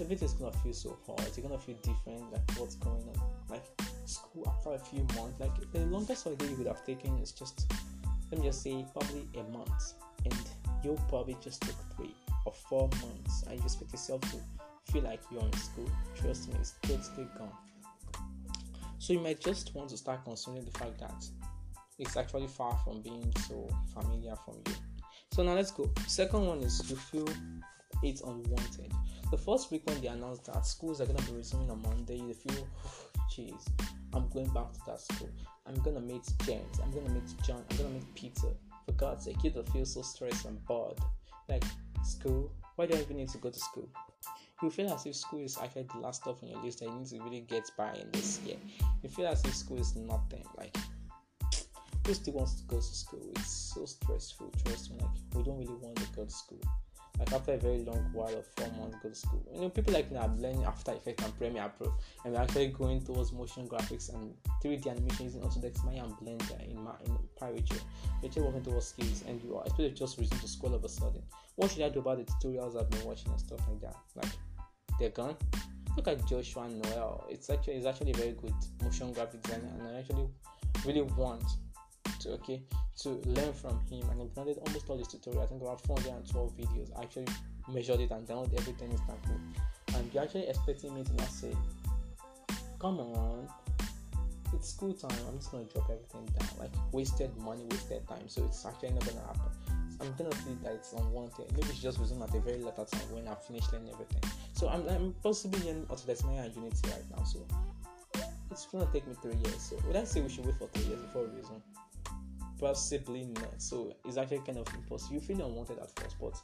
everything's 0.00 0.34
gonna 0.34 0.56
feel 0.58 0.72
so 0.72 0.96
hard. 1.04 1.28
You're 1.36 1.48
gonna 1.48 1.58
feel 1.58 1.76
different, 1.82 2.30
like 2.30 2.48
what's 2.56 2.76
going 2.76 3.02
on. 3.02 3.20
Like 3.50 3.64
school 4.04 4.46
after 4.46 4.74
a 4.74 4.78
few 4.78 5.00
months, 5.18 5.40
like 5.40 5.72
the 5.72 5.80
longest 5.86 6.22
holiday 6.22 6.50
you 6.50 6.56
would 6.58 6.68
have 6.68 6.86
taken 6.86 7.18
is 7.18 7.32
just 7.32 7.66
let 8.30 8.40
me 8.40 8.46
just 8.46 8.62
say 8.62 8.86
probably 8.92 9.26
a 9.34 9.42
month, 9.50 9.94
and 10.24 10.38
you 10.84 10.96
probably 11.08 11.36
just 11.42 11.62
took 11.62 11.74
three 11.96 12.14
or 12.44 12.52
four 12.52 12.88
months 13.02 13.44
and 13.48 13.58
you 13.58 13.64
expect 13.64 13.92
yourself 13.92 14.20
to 14.22 14.92
feel 14.92 15.02
like 15.02 15.20
you're 15.30 15.42
in 15.42 15.52
school, 15.54 15.90
trust 16.14 16.48
me, 16.48 16.56
it's 16.60 16.74
totally 16.82 17.28
gone. 17.38 17.52
So 18.98 19.12
you 19.12 19.20
might 19.20 19.40
just 19.40 19.74
want 19.74 19.90
to 19.90 19.96
start 19.96 20.24
considering 20.24 20.64
the 20.64 20.78
fact 20.78 20.98
that 21.00 21.26
it's 21.98 22.16
actually 22.16 22.48
far 22.48 22.78
from 22.84 23.02
being 23.02 23.32
so 23.48 23.68
familiar 23.92 24.34
from 24.44 24.54
you. 24.66 24.74
So 25.32 25.42
now 25.42 25.54
let's 25.54 25.70
go. 25.70 25.90
Second 26.06 26.46
one 26.46 26.62
is 26.62 26.88
you 26.90 26.96
feel 26.96 27.28
it's 28.02 28.20
unwanted. 28.22 28.92
The 29.30 29.38
first 29.38 29.70
week 29.70 29.82
when 29.86 30.00
they 30.00 30.08
announced 30.08 30.44
that 30.46 30.66
schools 30.66 31.00
are 31.00 31.06
gonna 31.06 31.22
be 31.22 31.32
resuming 31.32 31.70
on 31.70 31.82
Monday, 31.82 32.16
you 32.16 32.34
feel, 32.34 32.68
jeez, 33.30 33.66
I'm 34.12 34.28
going 34.28 34.48
back 34.50 34.72
to 34.72 34.80
that 34.86 35.00
school. 35.00 35.30
I'm 35.66 35.74
gonna 35.82 36.00
meet 36.00 36.22
James. 36.44 36.78
I'm 36.82 36.90
gonna 36.90 37.10
meet 37.10 37.34
John. 37.44 37.64
I'm 37.70 37.76
gonna 37.76 37.90
meet 37.90 38.14
Peter. 38.14 38.48
For 38.86 38.92
God's 38.92 39.24
sake, 39.24 39.42
you 39.42 39.50
don't 39.50 39.68
feel 39.70 39.86
so 39.86 40.02
stressed 40.02 40.44
and 40.44 40.64
bored. 40.66 40.98
Like 41.48 41.64
school. 42.04 42.52
Why 42.76 42.86
do 42.86 42.96
I 42.96 43.00
even 43.00 43.16
need 43.16 43.28
to 43.30 43.38
go 43.38 43.50
to 43.50 43.58
school? 43.58 43.88
You 44.62 44.70
feel 44.70 44.92
as 44.92 45.06
if 45.06 45.16
school 45.16 45.40
is 45.40 45.58
actually 45.58 45.86
the 45.92 45.98
last 45.98 46.22
stuff 46.22 46.42
on 46.42 46.48
your 46.48 46.62
list 46.62 46.80
that 46.80 46.86
you 46.86 46.94
need 46.94 47.06
to 47.08 47.22
really 47.22 47.40
get 47.40 47.70
by 47.76 47.92
in 47.94 48.10
this 48.12 48.40
year. 48.44 48.56
You 49.02 49.08
feel 49.08 49.26
as 49.26 49.44
if 49.44 49.54
school 49.54 49.78
is 49.78 49.94
nothing. 49.96 50.44
Like, 50.56 50.76
who 52.06 52.14
still 52.14 52.34
wants 52.34 52.60
to 52.60 52.64
go 52.66 52.76
to 52.76 52.82
school? 52.82 53.30
It's 53.36 53.74
so 53.74 53.84
stressful. 53.84 54.52
Trust 54.64 54.90
me. 54.90 54.98
Like, 55.00 55.10
we 55.34 55.42
don't 55.42 55.58
really 55.58 55.74
want 55.74 55.96
to 55.96 56.06
go 56.16 56.24
to 56.24 56.30
school 56.30 56.60
like 57.18 57.32
after 57.32 57.52
a 57.52 57.56
very 57.56 57.84
long 57.84 58.08
while 58.12 58.34
of 58.36 58.46
four 58.56 58.68
months 58.78 58.96
go 59.02 59.08
to 59.08 59.14
school. 59.14 59.42
You 59.52 59.60
know, 59.62 59.68
people 59.68 59.94
like 59.94 60.10
me 60.10 60.18
are 60.18 60.28
learning 60.28 60.64
After 60.64 60.92
Effects 60.92 61.24
and 61.24 61.38
Premiere 61.38 61.72
Pro, 61.76 61.94
and 62.24 62.34
we're 62.34 62.40
actually 62.40 62.68
going 62.68 63.04
towards 63.04 63.32
motion 63.32 63.68
graphics 63.68 64.12
and 64.12 64.34
3D 64.62 64.88
animation 64.88 65.26
using 65.26 65.42
Autodesk 65.42 65.84
Maya 65.84 66.04
and 66.04 66.12
Blender 66.14 66.68
in 66.68 66.82
my 66.82 66.92
in 67.06 67.16
Pyrochure. 67.38 67.78
We're 68.22 68.44
working 68.44 68.62
towards 68.62 68.86
skills, 68.86 69.22
and 69.28 69.40
you 69.42 69.56
are 69.56 69.64
to 69.64 69.90
just 69.90 70.18
resume 70.18 70.40
to 70.40 70.48
school 70.48 70.74
of 70.74 70.84
a 70.84 70.88
sudden. 70.88 71.22
What 71.56 71.70
should 71.70 71.82
I 71.82 71.88
do 71.88 72.00
about 72.00 72.18
the 72.18 72.24
tutorials 72.24 72.80
I've 72.80 72.90
been 72.90 73.04
watching 73.04 73.30
and 73.30 73.38
stuff 73.38 73.60
like 73.68 73.80
that? 73.82 73.96
Like, 74.16 74.32
they're 74.98 75.10
gone. 75.10 75.36
Look 75.96 76.08
at 76.08 76.26
Joshua 76.26 76.68
Noel. 76.68 77.26
It's 77.30 77.48
actually 77.50 77.74
it's 77.74 77.86
actually 77.86 78.10
a 78.10 78.16
very 78.16 78.32
good 78.32 78.54
motion 78.82 79.12
graphic 79.12 79.42
designer, 79.42 79.70
and 79.78 79.88
I 79.88 80.00
actually 80.00 80.28
really 80.84 81.02
want 81.02 81.44
to 82.20 82.30
okay 82.32 82.62
to 82.96 83.10
learn 83.26 83.52
from 83.52 83.80
him 83.90 84.08
and 84.10 84.20
implemented 84.20 84.62
almost 84.66 84.88
all 84.88 84.98
his 84.98 85.08
tutorial. 85.08 85.42
I 85.42 85.46
think 85.46 85.62
about 85.62 85.80
412 85.82 86.56
videos. 86.56 86.98
I 86.98 87.02
actually 87.02 87.26
measured 87.72 88.00
it 88.00 88.10
and 88.10 88.26
downloaded 88.26 88.58
everything 88.58 88.90
instantly. 88.90 89.36
And 89.94 90.10
you're 90.12 90.22
actually 90.22 90.48
expecting 90.48 90.94
me 90.94 91.02
to 91.04 91.14
not 91.14 91.28
say, 91.28 91.52
come 92.78 93.00
on, 93.00 93.48
it's 94.52 94.70
school 94.70 94.92
time. 94.92 95.18
I'm 95.28 95.38
just 95.38 95.50
gonna 95.50 95.64
drop 95.64 95.90
everything 95.90 96.26
down. 96.38 96.48
Like 96.58 96.72
wasted 96.92 97.36
money, 97.38 97.64
wasted 97.70 98.06
time. 98.08 98.28
So 98.28 98.44
it's 98.44 98.64
actually 98.64 98.90
not 98.90 99.06
gonna 99.06 99.26
happen. 99.26 99.50
I'm 100.00 100.12
gonna 100.16 100.34
feel 100.36 100.56
that 100.62 100.72
it's 100.72 100.92
unwanted. 100.92 101.50
Maybe 101.52 101.68
it's 101.68 101.80
just 101.80 101.98
resume 101.98 102.22
at 102.22 102.34
a 102.34 102.40
very 102.40 102.58
later 102.58 102.84
time 102.84 103.08
when 103.12 103.28
I 103.28 103.34
finish 103.34 103.64
learning 103.72 103.92
everything. 103.92 104.22
So 104.52 104.68
I'm, 104.68 104.88
I'm 104.88 105.14
possibly 105.22 105.68
in 105.68 105.86
Autodesk 105.86 106.24
Maya 106.24 106.44
and 106.44 106.54
Unity 106.54 106.88
right 106.90 107.04
now. 107.16 107.24
So 107.24 107.40
it's 108.50 108.66
gonna 108.66 108.88
take 108.92 109.06
me 109.06 109.14
three 109.20 109.34
years. 109.34 109.60
So 109.60 109.76
would 109.86 109.96
I 109.96 110.04
say 110.04 110.20
we 110.20 110.28
should 110.28 110.46
wait 110.46 110.56
for 110.56 110.68
three 110.68 110.84
years 110.84 111.00
before 111.00 111.22
we 111.22 111.40
resume? 111.40 111.62
Possibly 112.64 113.26
not. 113.26 113.60
So 113.60 113.94
it's 114.06 114.16
actually 114.16 114.38
kind 114.38 114.58
of 114.58 114.66
impossible. 114.74 115.14
You 115.14 115.20
feel 115.20 115.44
unwanted 115.44 115.78
at 115.78 115.90
first, 116.00 116.16
but 116.18 116.34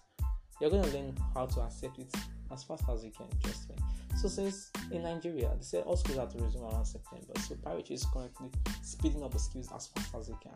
you're 0.61 0.71
gonna 0.71 0.87
learn 0.89 1.17
how 1.35 1.47
to 1.47 1.61
accept 1.63 1.99
it 1.99 2.15
as 2.53 2.63
fast 2.63 2.85
as 2.91 3.03
you 3.05 3.11
can. 3.11 3.27
Trust 3.43 3.71
me. 3.71 3.77
So 4.21 4.29
since 4.29 4.71
in 4.91 5.03
Nigeria, 5.03 5.51
they 5.57 5.63
say 5.65 5.81
all 5.81 5.97
schools 5.97 6.19
have 6.19 6.33
to 6.35 6.45
resume 6.45 6.65
around 6.65 6.85
September. 6.85 7.33
So 7.41 7.55
Pirate 7.65 7.91
is 7.91 8.05
currently 8.13 8.51
speeding 8.83 9.23
up 9.23 9.33
the 9.33 9.39
skills 9.39 9.71
as 9.75 9.87
fast 9.87 10.15
as 10.15 10.27
they 10.29 10.35
can. 10.43 10.53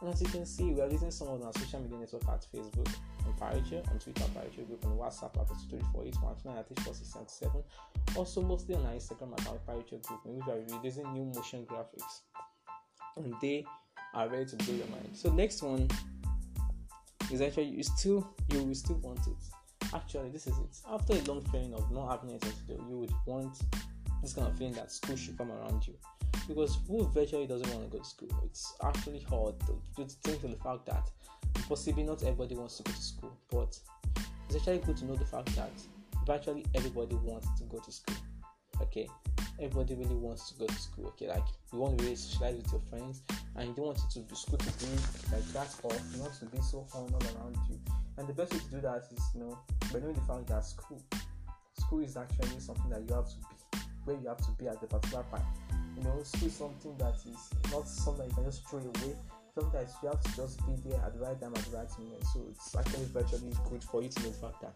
And 0.00 0.14
as 0.14 0.22
you 0.22 0.28
can 0.28 0.46
see, 0.46 0.70
we 0.70 0.80
are 0.80 0.88
using 0.88 1.10
some 1.10 1.26
of 1.26 1.42
our 1.42 1.52
social 1.54 1.80
media 1.80 1.98
network 1.98 2.22
at 2.28 2.46
Facebook, 2.54 2.88
on 3.26 3.32
Pyrochure, 3.40 3.82
on 3.90 3.98
Twitter, 3.98 4.22
Pyrochure 4.32 4.66
Group, 4.66 4.86
on 4.86 4.96
WhatsApp 4.96 5.36
at 5.40 5.48
348 5.68 6.14
Also, 8.16 8.40
mostly 8.42 8.76
on 8.76 8.86
our 8.86 8.92
Instagram 8.92 9.32
account, 9.32 9.66
Parature 9.66 10.00
Group, 10.06 10.20
in 10.26 10.36
which 10.36 10.46
we 10.46 10.52
are 10.52 10.62
releasing 10.78 11.12
new 11.12 11.24
motion 11.34 11.66
graphics. 11.66 12.20
And 13.16 13.34
they 13.42 13.64
are 14.14 14.28
ready 14.28 14.46
to 14.46 14.56
blow 14.56 14.74
your 14.74 14.86
mind. 14.88 15.10
So 15.12 15.30
next 15.32 15.62
one 15.62 15.88
is 17.32 17.40
actually 17.40 17.66
you 17.66 17.82
still 17.82 18.34
you 18.50 18.62
will 18.62 18.74
still 18.74 18.96
want 18.96 19.20
it. 19.26 19.92
Actually, 19.94 20.30
this 20.30 20.46
is 20.46 20.58
it. 20.58 20.76
After 20.90 21.14
a 21.14 21.20
long 21.22 21.42
feeling 21.46 21.72
of 21.74 21.90
not 21.90 22.10
having 22.10 22.30
anything 22.30 22.52
to 22.52 22.74
do, 22.74 22.84
you 22.88 22.98
would 22.98 23.12
want 23.26 23.58
this 24.22 24.34
kind 24.34 24.48
of 24.48 24.56
feeling 24.58 24.74
that 24.74 24.92
school 24.92 25.16
should 25.16 25.38
come 25.38 25.50
around 25.50 25.86
you. 25.86 25.94
Because 26.46 26.78
who 26.86 27.06
virtually 27.08 27.46
doesn't 27.46 27.68
want 27.70 27.90
to 27.90 27.96
go 27.96 28.02
to 28.02 28.08
school? 28.08 28.28
It's 28.44 28.74
actually 28.82 29.20
hard 29.20 29.54
to, 29.60 29.80
to 29.96 30.14
think 30.24 30.44
of 30.44 30.50
the 30.50 30.56
fact 30.56 30.86
that 30.86 31.10
possibly 31.68 32.02
not 32.02 32.22
everybody 32.22 32.54
wants 32.54 32.78
to 32.78 32.82
go 32.82 32.92
to 32.92 33.02
school, 33.02 33.38
but 33.50 33.78
it's 34.46 34.56
actually 34.56 34.78
good 34.78 34.96
to 34.98 35.04
know 35.04 35.14
the 35.14 35.24
fact 35.24 35.54
that 35.56 35.70
virtually 36.26 36.64
everybody 36.74 37.16
wants 37.16 37.48
to 37.58 37.64
go 37.64 37.78
to 37.78 37.92
school. 37.92 38.16
Okay, 38.82 39.08
everybody 39.60 39.94
really 39.94 40.14
wants 40.14 40.50
to 40.50 40.58
go 40.58 40.66
to 40.66 40.74
school. 40.74 41.06
Okay, 41.08 41.28
like 41.28 41.44
you 41.72 41.78
want 41.78 41.98
to 41.98 42.04
really 42.04 42.16
socialize 42.16 42.56
with 42.56 42.72
your 42.72 42.82
friends, 42.88 43.22
and 43.56 43.68
you 43.68 43.74
don't 43.74 43.86
want 43.86 43.98
it 43.98 44.10
to 44.12 44.20
be 44.20 44.34
school 44.34 44.58
to 44.58 44.72
be 44.78 44.90
like 45.32 45.44
that 45.52 45.74
or 45.82 45.92
You 46.14 46.22
want 46.22 46.34
to 46.38 46.46
be 46.46 46.60
so 46.60 46.86
all 46.94 47.10
around 47.12 47.56
you. 47.68 47.78
And 48.16 48.28
the 48.28 48.32
best 48.32 48.52
way 48.52 48.58
to 48.58 48.70
do 48.70 48.80
that 48.82 49.04
is, 49.12 49.22
you 49.34 49.40
know, 49.40 49.58
by 49.92 50.00
knowing 50.00 50.14
the 50.14 50.20
fact 50.22 50.46
that 50.48 50.64
school 50.64 51.00
school 51.78 52.00
is 52.00 52.16
actually 52.16 52.58
something 52.58 52.90
that 52.90 53.02
you 53.08 53.14
have 53.14 53.28
to 53.28 53.36
be 53.36 53.80
where 54.04 54.16
you 54.16 54.28
have 54.28 54.38
to 54.38 54.50
be 54.58 54.68
at 54.68 54.80
the 54.80 54.86
particular 54.86 55.24
time. 55.30 55.46
You 55.96 56.04
know, 56.04 56.22
school 56.22 56.48
is 56.48 56.54
something 56.54 56.96
that 56.98 57.14
is 57.26 57.50
not 57.70 57.88
something 57.88 58.28
you 58.28 58.34
can 58.34 58.44
just 58.44 58.66
throw 58.68 58.78
away. 58.78 59.14
Sometimes 59.54 59.90
you 60.02 60.08
have 60.08 60.20
to 60.20 60.36
just 60.36 60.64
be 60.66 60.74
there 60.88 61.00
at 61.02 61.14
the 61.14 61.20
right 61.20 61.40
time 61.40 61.52
at 61.56 61.64
the 61.64 61.76
right 61.76 61.98
moment. 61.98 62.24
So 62.32 62.46
it's 62.48 62.76
actually 62.76 63.06
virtually 63.06 63.52
good 63.68 63.82
for 63.82 64.02
you 64.02 64.08
to 64.08 64.22
know 64.22 64.30
the 64.30 64.38
fact 64.38 64.62
that 64.62 64.74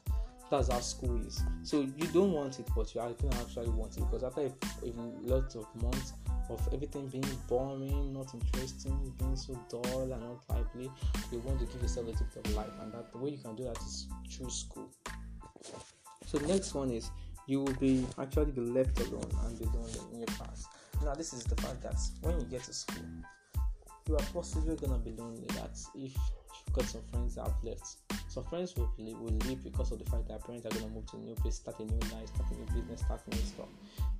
that's 0.52 0.70
how 0.70 0.80
school 0.80 1.18
is. 1.26 1.42
So 1.62 1.80
you 1.80 2.06
don't 2.12 2.32
want 2.32 2.60
it, 2.60 2.68
but 2.76 2.94
you 2.94 3.00
actually 3.00 3.70
want 3.70 3.96
it 3.96 4.00
because 4.00 4.22
after 4.22 4.42
a, 4.42 4.86
a 4.86 4.92
lot 5.22 5.56
of 5.56 5.66
months 5.82 6.12
of 6.50 6.68
everything 6.72 7.08
being 7.08 7.24
boring, 7.48 8.12
not 8.12 8.34
interesting, 8.34 9.14
being 9.18 9.34
so 9.34 9.58
dull 9.70 10.02
and 10.02 10.20
not 10.20 10.44
lively, 10.50 10.90
you 11.30 11.38
want 11.38 11.58
to 11.60 11.66
give 11.66 11.80
yourself 11.80 12.06
a 12.06 12.12
bit 12.12 12.44
of 12.44 12.54
life, 12.54 12.70
and 12.82 12.92
that 12.92 13.10
the 13.12 13.18
way 13.18 13.30
you 13.30 13.38
can 13.38 13.56
do 13.56 13.64
that 13.64 13.78
is 13.78 14.08
through 14.30 14.50
school. 14.50 14.90
So 16.26 16.36
the 16.38 16.46
next 16.46 16.74
one 16.74 16.90
is 16.90 17.10
you 17.46 17.60
will 17.60 17.74
be 17.74 18.06
actually 18.18 18.52
be 18.52 18.60
left 18.60 19.00
alone 19.00 19.30
and 19.46 19.58
be 19.58 19.64
lonely 19.64 20.00
in 20.12 20.18
your 20.18 20.26
class. 20.28 20.66
Now 21.02 21.14
this 21.14 21.32
is 21.32 21.44
the 21.44 21.56
fact 21.56 21.82
that 21.82 21.96
when 22.20 22.38
you 22.38 22.46
get 22.46 22.62
to 22.64 22.74
school, 22.74 23.06
you 24.06 24.16
are 24.16 24.26
possibly 24.34 24.76
gonna 24.76 24.98
be 24.98 25.12
lonely. 25.12 25.46
That 25.48 25.78
if 25.94 26.14
you've 26.14 26.74
got 26.74 26.84
some 26.84 27.02
friends 27.10 27.36
that 27.36 27.46
have 27.46 27.56
left, 27.62 27.96
some 28.32 28.44
friends 28.44 28.74
will 28.76 28.90
leave, 28.96 29.18
will 29.18 29.36
leave 29.46 29.62
because 29.62 29.92
of 29.92 29.98
the 29.98 30.10
fact 30.10 30.26
that 30.28 30.42
parents 30.42 30.64
are 30.64 30.70
gonna 30.70 30.88
move 30.88 31.04
to 31.10 31.18
a 31.18 31.20
new 31.20 31.34
place, 31.34 31.56
start 31.56 31.78
a 31.80 31.84
new 31.84 31.98
life, 32.16 32.28
start 32.28 32.50
a 32.50 32.54
new 32.54 32.80
business, 32.80 33.00
start 33.00 33.20
new 33.28 33.36
stuff. 33.36 33.68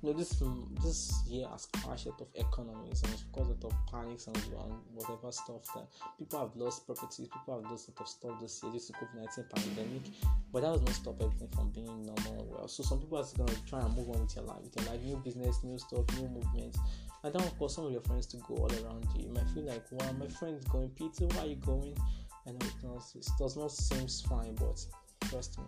You 0.03 0.11
know, 0.11 0.19
this 0.19 0.43
this 0.83 1.23
year 1.27 1.47
has 1.49 1.65
crashed 1.65 2.05
out 2.05 2.21
of 2.21 2.27
economies 2.35 3.01
and 3.01 3.11
it's 3.13 3.25
lot 3.35 3.49
of 3.63 3.73
panics 3.91 4.27
and, 4.27 4.37
whatever 4.93 5.31
stuff 5.31 5.63
that 5.73 5.87
people 6.19 6.39
have 6.39 6.55
lost 6.55 6.85
properties, 6.85 7.27
people 7.27 7.59
have 7.59 7.71
lost 7.71 7.89
a 7.89 7.91
lot 7.91 8.01
of 8.01 8.07
stuff 8.07 8.39
this 8.39 8.61
year 8.61 8.71
due 8.71 8.79
to 8.79 8.93
COVID-19 8.93 9.49
pandemic. 9.49 10.01
But 10.51 10.61
that 10.61 10.73
does 10.73 10.81
not 10.83 10.93
stop 10.93 11.19
everything 11.19 11.47
from 11.47 11.71
being 11.71 12.05
normal 12.05 12.45
well. 12.51 12.67
So 12.67 12.83
some 12.83 12.99
people 12.99 13.17
are 13.17 13.25
gonna 13.35 13.57
try 13.67 13.79
and 13.79 13.97
move 13.97 14.09
on 14.11 14.21
with 14.21 14.35
your 14.35 14.45
life, 14.45 14.61
with 14.61 14.75
your 14.77 14.93
life, 14.93 15.01
new 15.01 15.17
business, 15.17 15.63
new 15.63 15.79
stuff, 15.79 16.05
new 16.19 16.29
movements. 16.29 16.77
And 17.23 17.33
then 17.33 17.41
of 17.41 17.57
course 17.57 17.75
some 17.75 17.85
of 17.85 17.91
your 17.91 18.01
friends 18.01 18.27
to 18.27 18.37
go 18.37 18.57
all 18.57 18.71
around 18.85 19.07
you. 19.15 19.27
You 19.27 19.33
might 19.33 19.49
feel 19.49 19.63
like, 19.63 19.85
wow, 19.91 20.11
my 20.19 20.27
friend 20.27 20.55
is 20.59 20.65
going, 20.65 20.89
Peter, 20.89 21.25
why 21.33 21.43
are 21.43 21.47
you 21.47 21.55
going? 21.55 21.97
It 23.15 23.27
does, 23.37 23.55
not 23.55 23.71
seem 23.71 24.07
fine, 24.27 24.55
but 24.55 24.83
trust 25.29 25.59
me, 25.59 25.65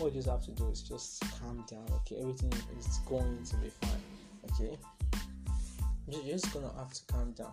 all 0.00 0.08
you 0.08 0.14
just 0.14 0.28
have 0.28 0.44
to 0.44 0.50
do 0.50 0.68
is 0.68 0.82
just 0.82 1.22
calm 1.40 1.64
down. 1.68 1.86
Okay, 2.00 2.20
everything 2.20 2.52
is 2.78 2.98
going 3.06 3.42
to 3.44 3.56
be 3.56 3.70
fine. 3.70 4.02
Okay, 4.52 4.78
you're 6.08 6.22
just 6.22 6.52
gonna 6.52 6.72
have 6.76 6.92
to 6.92 7.00
calm 7.06 7.32
down. 7.32 7.52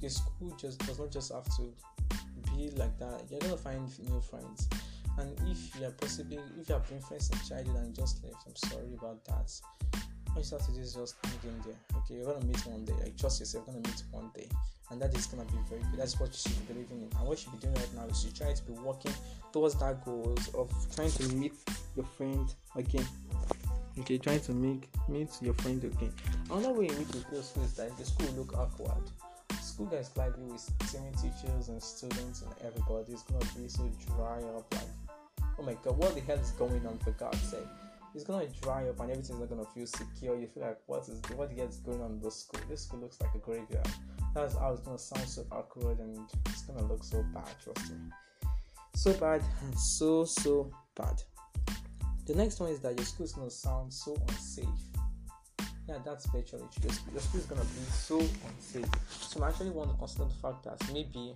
Your 0.00 0.10
school 0.10 0.54
just 0.60 0.78
does 0.86 0.98
not 0.98 1.10
just 1.10 1.32
have 1.32 1.44
to 1.56 1.72
be 2.54 2.70
like 2.76 2.98
that. 2.98 3.24
You're 3.30 3.40
gonna 3.40 3.56
find 3.56 3.88
new 4.08 4.20
friends, 4.20 4.68
and 5.18 5.38
if 5.46 5.80
you're 5.80 5.90
possibly 5.92 6.38
if 6.60 6.68
you 6.68 6.74
have 6.74 6.88
been 6.88 7.00
friends 7.00 7.30
in 7.30 7.38
childhood 7.48 7.76
and 7.76 7.94
just 7.94 8.22
left, 8.24 8.44
I'm 8.46 8.56
sorry 8.56 8.92
about 8.94 9.24
that. 9.24 9.50
You 10.38 10.44
have 10.56 10.66
to 10.66 10.80
is 10.80 10.94
just 10.94 11.16
in 11.44 11.60
there. 11.66 11.74
Okay, 11.98 12.14
you're 12.14 12.32
gonna 12.32 12.44
meet 12.44 12.64
one 12.66 12.84
day. 12.84 12.94
Like 13.02 13.16
trust 13.18 13.40
yourself, 13.40 13.64
you're 13.66 13.74
gonna 13.74 13.88
meet 13.88 14.02
one 14.10 14.30
day 14.34 14.48
and 14.90 15.00
that 15.02 15.14
is 15.14 15.26
gonna 15.26 15.44
be 15.44 15.58
very 15.68 15.82
good. 15.82 16.00
That's 16.00 16.18
what 16.18 16.30
you 16.30 16.38
should 16.38 16.66
be 16.66 16.74
believing 16.74 17.02
in. 17.02 17.18
And 17.18 17.26
what 17.28 17.38
you 17.38 17.44
should 17.44 17.60
be 17.60 17.66
doing 17.66 17.74
right 17.74 17.94
now 17.94 18.04
is 18.06 18.24
you 18.24 18.30
try 18.32 18.52
to 18.52 18.62
be 18.62 18.72
working 18.72 19.12
towards 19.52 19.74
that 19.76 20.04
goals 20.04 20.48
of 20.54 20.70
trying 20.94 21.10
to 21.12 21.28
meet 21.34 21.54
your 21.96 22.06
friend 22.06 22.52
again. 22.76 23.06
Okay, 23.98 24.18
trying 24.18 24.40
to 24.40 24.52
make 24.52 24.88
meet 25.08 25.30
your 25.42 25.54
friend 25.54 25.82
again. 25.82 26.12
Another 26.50 26.72
way 26.72 26.86
in 26.86 26.94
which 26.94 27.14
you 27.14 27.20
feel 27.30 27.42
school 27.42 27.64
is 27.64 27.74
that 27.74 27.96
the 27.98 28.04
school 28.04 28.30
look 28.36 28.56
awkward. 28.56 29.10
School 29.60 29.86
gets 29.86 30.16
lively 30.16 30.44
with 30.44 30.60
senior 30.84 31.12
teachers 31.12 31.68
and 31.68 31.82
students 31.82 32.42
and 32.42 32.52
everybody. 32.64 33.12
It's 33.12 33.22
gonna 33.22 33.44
be 33.56 33.68
so 33.68 33.90
dry 34.06 34.38
up 34.56 34.72
like 34.72 34.88
oh 35.58 35.62
my 35.62 35.74
god, 35.84 35.96
what 35.98 36.14
the 36.14 36.20
hell 36.20 36.38
is 36.38 36.50
going 36.52 36.86
on 36.86 36.98
for 36.98 37.10
God's 37.12 37.42
sake? 37.42 37.60
It's 38.14 38.24
gonna 38.24 38.46
dry 38.62 38.88
up 38.88 39.00
and 39.00 39.10
everything's 39.10 39.38
not 39.38 39.48
gonna 39.48 39.64
feel 39.74 39.86
secure. 39.86 40.38
You 40.38 40.46
feel 40.46 40.64
like 40.64 40.78
what 40.86 41.08
is 41.08 41.20
what 41.36 41.52
is 41.52 41.76
going 41.78 42.00
on 42.00 42.12
in 42.12 42.20
this 42.20 42.36
school? 42.42 42.60
This 42.68 42.82
school 42.82 43.00
looks 43.00 43.20
like 43.20 43.34
a 43.34 43.38
graveyard 43.38 43.88
that's 44.34 44.56
how 44.56 44.72
it's 44.72 44.80
gonna 44.82 44.98
sound 44.98 45.28
so 45.28 45.44
awkward 45.50 45.98
and 45.98 46.18
it's 46.46 46.62
gonna 46.62 46.86
look 46.86 47.02
so 47.02 47.22
bad, 47.34 47.48
trust 47.62 47.90
me. 47.90 47.98
So 48.94 49.12
bad 49.14 49.42
and 49.62 49.78
so 49.78 50.24
so 50.24 50.70
bad. 50.96 51.22
The 52.26 52.34
next 52.34 52.60
one 52.60 52.70
is 52.70 52.80
that 52.80 52.96
your 52.96 53.06
school 53.06 53.24
is 53.24 53.32
gonna 53.32 53.50
sound 53.50 53.92
so 53.92 54.16
unsafe. 54.28 54.66
Yeah, 55.88 55.98
that's 56.04 56.26
virtually 56.26 56.66
true. 56.80 56.90
Your 57.12 57.20
school 57.20 57.40
is 57.40 57.46
gonna 57.46 57.62
be 57.62 57.90
so 57.90 58.18
unsafe. 58.18 58.90
So 59.08 59.42
I 59.42 59.48
actually 59.48 59.70
want 59.70 59.90
to 59.90 59.96
consider 59.96 60.24
the 60.24 60.34
fact 60.34 60.64
that 60.64 60.92
maybe 60.92 61.34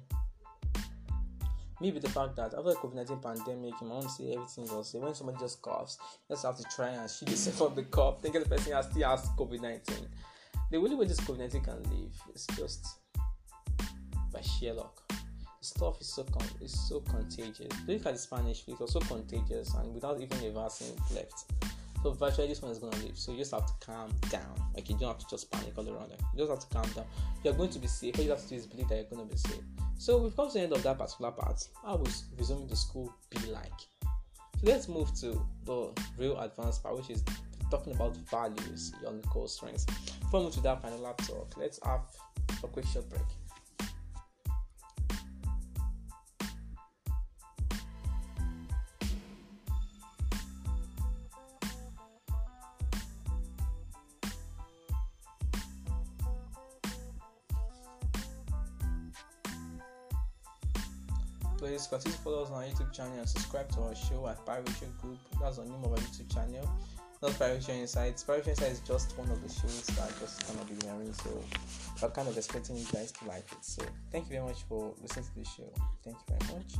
maybe 1.83 1.99
the 1.99 2.09
fact 2.09 2.37
that 2.37 2.55
after 2.55 2.71
the 2.71 2.77
COVID 2.77 2.95
19 2.95 3.19
pandemic, 3.19 3.75
you 3.81 3.87
might 3.87 4.05
say 4.05 4.33
everything 4.33 4.65
is 4.65 4.71
unsafe. 4.71 5.03
When 5.03 5.15
somebody 5.15 5.39
just 5.39 5.61
coughs, 5.61 5.99
you 6.01 6.35
just 6.35 6.47
have 6.47 6.57
to 6.57 6.65
try 6.75 6.89
and 6.89 7.11
shield 7.11 7.31
yourself 7.31 7.57
from 7.57 7.75
the 7.75 7.83
cough. 7.83 8.23
Think 8.23 8.37
of 8.37 8.45
the 8.45 8.49
person 8.49 8.73
has 8.73 8.87
still 8.87 9.11
has 9.11 9.29
COVID 9.37 9.61
19 9.61 10.09
the 10.73 10.79
only 10.79 10.97
way 10.97 11.05
this 11.05 11.21
community 11.21 11.61
can 11.61 11.83
live 11.83 12.15
is 12.35 12.47
just 12.57 12.87
by 14.33 14.41
sheer 14.41 14.73
luck. 14.73 15.03
The 15.11 15.17
stuff 15.61 16.01
is 16.01 16.09
so 16.09 16.25
con- 16.25 16.49
is 16.63 16.89
so 16.89 17.01
contagious. 17.01 17.69
Look 17.87 18.07
at 18.07 18.15
the 18.15 18.19
Spanish 18.19 18.65
flu; 18.65 18.73
it 18.75 18.81
was 18.81 18.93
so 18.93 19.01
contagious, 19.01 19.75
and 19.75 19.95
without 19.95 20.19
even 20.19 20.43
a 20.47 20.51
vaccine 20.51 20.97
left. 21.15 21.45
So 22.03 22.13
virtually 22.13 22.49
this 22.49 22.63
one 22.63 22.73
is 22.73 22.79
gonna 22.79 22.97
live. 22.97 23.19
So 23.19 23.33
you 23.33 23.39
just 23.39 23.53
have 23.53 23.67
to 23.67 23.87
calm 23.87 24.11
down. 24.31 24.55
Like 24.75 24.89
you 24.89 24.97
don't 24.97 25.09
have 25.09 25.19
to 25.19 25.27
just 25.29 25.51
panic 25.53 25.75
all 25.77 25.87
around. 25.87 26.11
It. 26.11 26.21
You 26.33 26.39
just 26.47 26.51
have 26.51 26.67
to 26.67 26.75
calm 26.75 26.91
down. 26.95 27.05
You're 27.45 27.53
going 27.53 27.69
to 27.69 27.79
be 27.79 27.87
safe. 27.87 28.19
All 28.19 28.25
you 28.25 28.31
have 28.31 28.43
to 28.43 28.49
do 28.49 28.55
is 28.55 28.67
believe 28.67 28.89
that 28.89 28.95
you're 28.95 29.05
gonna 29.05 29.27
be 29.29 29.37
safe. 29.37 29.61
So 30.03 30.19
we've 30.19 30.35
come 30.35 30.49
to 30.49 30.55
the 30.55 30.63
end 30.63 30.73
of 30.73 30.83
that 30.83 30.99
particular 30.99 31.31
part. 31.31 31.65
How 31.85 31.95
will 31.95 32.09
resuming 32.37 32.67
the 32.67 32.75
school 32.75 33.15
be 33.31 33.39
like? 33.53 33.71
So 34.03 34.65
let's 34.65 34.89
move 34.89 35.15
to 35.21 35.41
the 35.65 35.93
real 36.19 36.41
advanced 36.41 36.83
part, 36.83 36.97
which 36.97 37.09
is 37.09 37.23
talking 37.71 37.93
about 37.95 38.17
values 38.29 38.93
your 39.01 39.13
core 39.31 39.47
strengths. 39.47 39.85
Before 39.85 40.41
we 40.41 40.47
move 40.47 40.55
to 40.55 40.61
that 40.63 40.83
final 40.83 40.99
talk, 41.19 41.55
let's 41.57 41.79
have 41.85 42.01
a 42.65 42.67
quick 42.67 42.87
short 42.87 43.09
break. 43.11 43.23
Please 61.63 61.87
continue 61.87 62.17
to 62.17 62.23
follow 62.25 62.43
us 62.43 62.51
on 62.51 62.57
our 62.57 62.69
YouTube 62.69 62.93
channel 62.93 63.17
and 63.17 63.29
subscribe 63.29 63.71
to 63.75 63.83
our 63.83 63.95
show 63.95 64.27
at 64.27 64.45
Piracy 64.45 64.87
Group. 65.01 65.19
That's 65.41 65.59
the 65.59 65.65
name 65.65 65.85
of 65.85 65.93
our 65.93 65.99
YouTube 65.99 66.35
channel 66.35 66.69
not 67.23 67.39
Piracy 67.39 67.73
Insights. 67.73 68.25
Piracy 68.25 68.51
Insights 68.51 68.73
is 68.73 68.81
just 68.81 69.17
one 69.17 69.31
of 69.31 69.41
the 69.41 69.49
shows 69.49 69.87
that 69.87 70.11
I'm 70.11 70.19
just 70.19 70.45
gonna 70.49 70.65
be 70.65 70.89
airing, 70.89 71.13
so 71.13 71.31
I'm 72.03 72.11
kind 72.11 72.27
of 72.27 72.37
expecting 72.37 72.77
you 72.77 72.85
guys 72.93 73.13
to 73.13 73.25
like 73.27 73.47
it. 73.53 73.59
So 73.65 73.85
thank 74.11 74.25
you 74.25 74.31
very 74.33 74.45
much 74.45 74.65
for 74.65 74.93
listening 75.01 75.27
to 75.27 75.35
the 75.39 75.45
show. 75.45 75.73
Thank 76.03 76.17
you 76.17 76.37
very 76.37 76.59
much. 76.59 76.75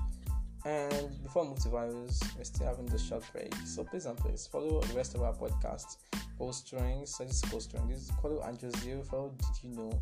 And 0.65 1.23
before 1.23 1.45
I 1.45 1.49
move 1.49 1.61
to 1.61 1.69
values, 1.69 2.21
we're 2.37 2.43
still 2.43 2.67
having 2.67 2.87
the 2.87 2.99
short 2.99 3.23
break. 3.33 3.55
So 3.65 3.85
please 3.85 4.07
and 4.07 4.19
please 4.19 4.49
follow 4.49 4.81
the 4.81 4.95
rest 4.95 5.15
of 5.15 5.23
our 5.23 5.33
podcast. 5.33 5.99
Post 6.39 6.67
strings, 6.67 7.19
this 7.19 7.31
is 7.31 7.43
Codestrings. 7.43 7.89
This 7.89 8.11
follow 8.21 8.43
Andrew 8.43 8.73
Zero. 8.79 9.03
Follow 9.05 9.33
Did 9.39 9.71
You 9.71 9.77
Know? 9.77 10.01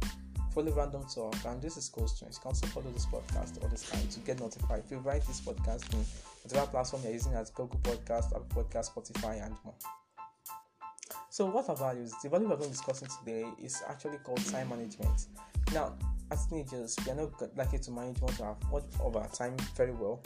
Follow 0.52 0.72
Random 0.72 1.04
Talk. 1.12 1.34
And 1.46 1.62
this 1.62 1.76
is 1.76 1.84
Strings. 1.84 2.20
You 2.20 2.26
can 2.40 2.48
also 2.48 2.66
follow 2.68 2.90
this 2.90 3.06
podcast 3.06 3.62
all 3.62 3.68
this 3.68 3.88
time 3.88 4.06
to 4.08 4.20
get 4.20 4.40
notified. 4.40 4.82
If 4.84 4.90
you 4.90 4.98
write 4.98 5.24
this 5.26 5.40
podcast 5.40 5.92
in 5.92 6.04
whatever 6.42 6.66
platform 6.66 7.02
you're 7.04 7.12
using 7.12 7.34
as 7.34 7.50
Google 7.50 7.78
Podcast, 7.80 8.34
Apple 8.34 8.64
Podcast, 8.64 8.92
Spotify, 8.92 9.44
and 9.44 9.54
more. 9.64 9.74
So, 11.30 11.46
what 11.46 11.68
are 11.68 11.76
values? 11.76 12.12
The 12.22 12.28
value 12.28 12.48
we're 12.48 12.56
going 12.56 12.62
to 12.62 12.68
be 12.68 12.72
discussing 12.72 13.08
today 13.20 13.48
is 13.62 13.82
actually 13.88 14.18
called 14.18 14.44
time 14.46 14.68
management. 14.68 15.26
Now, 15.72 15.94
as 16.32 16.46
teenagers, 16.46 16.96
we 17.04 17.12
are 17.12 17.14
not 17.14 17.56
likely 17.56 17.78
to 17.78 17.90
manage 17.92 18.20
much 18.20 18.40
of 18.40 19.16
our 19.16 19.28
time 19.28 19.56
very 19.76 19.92
well. 19.92 20.20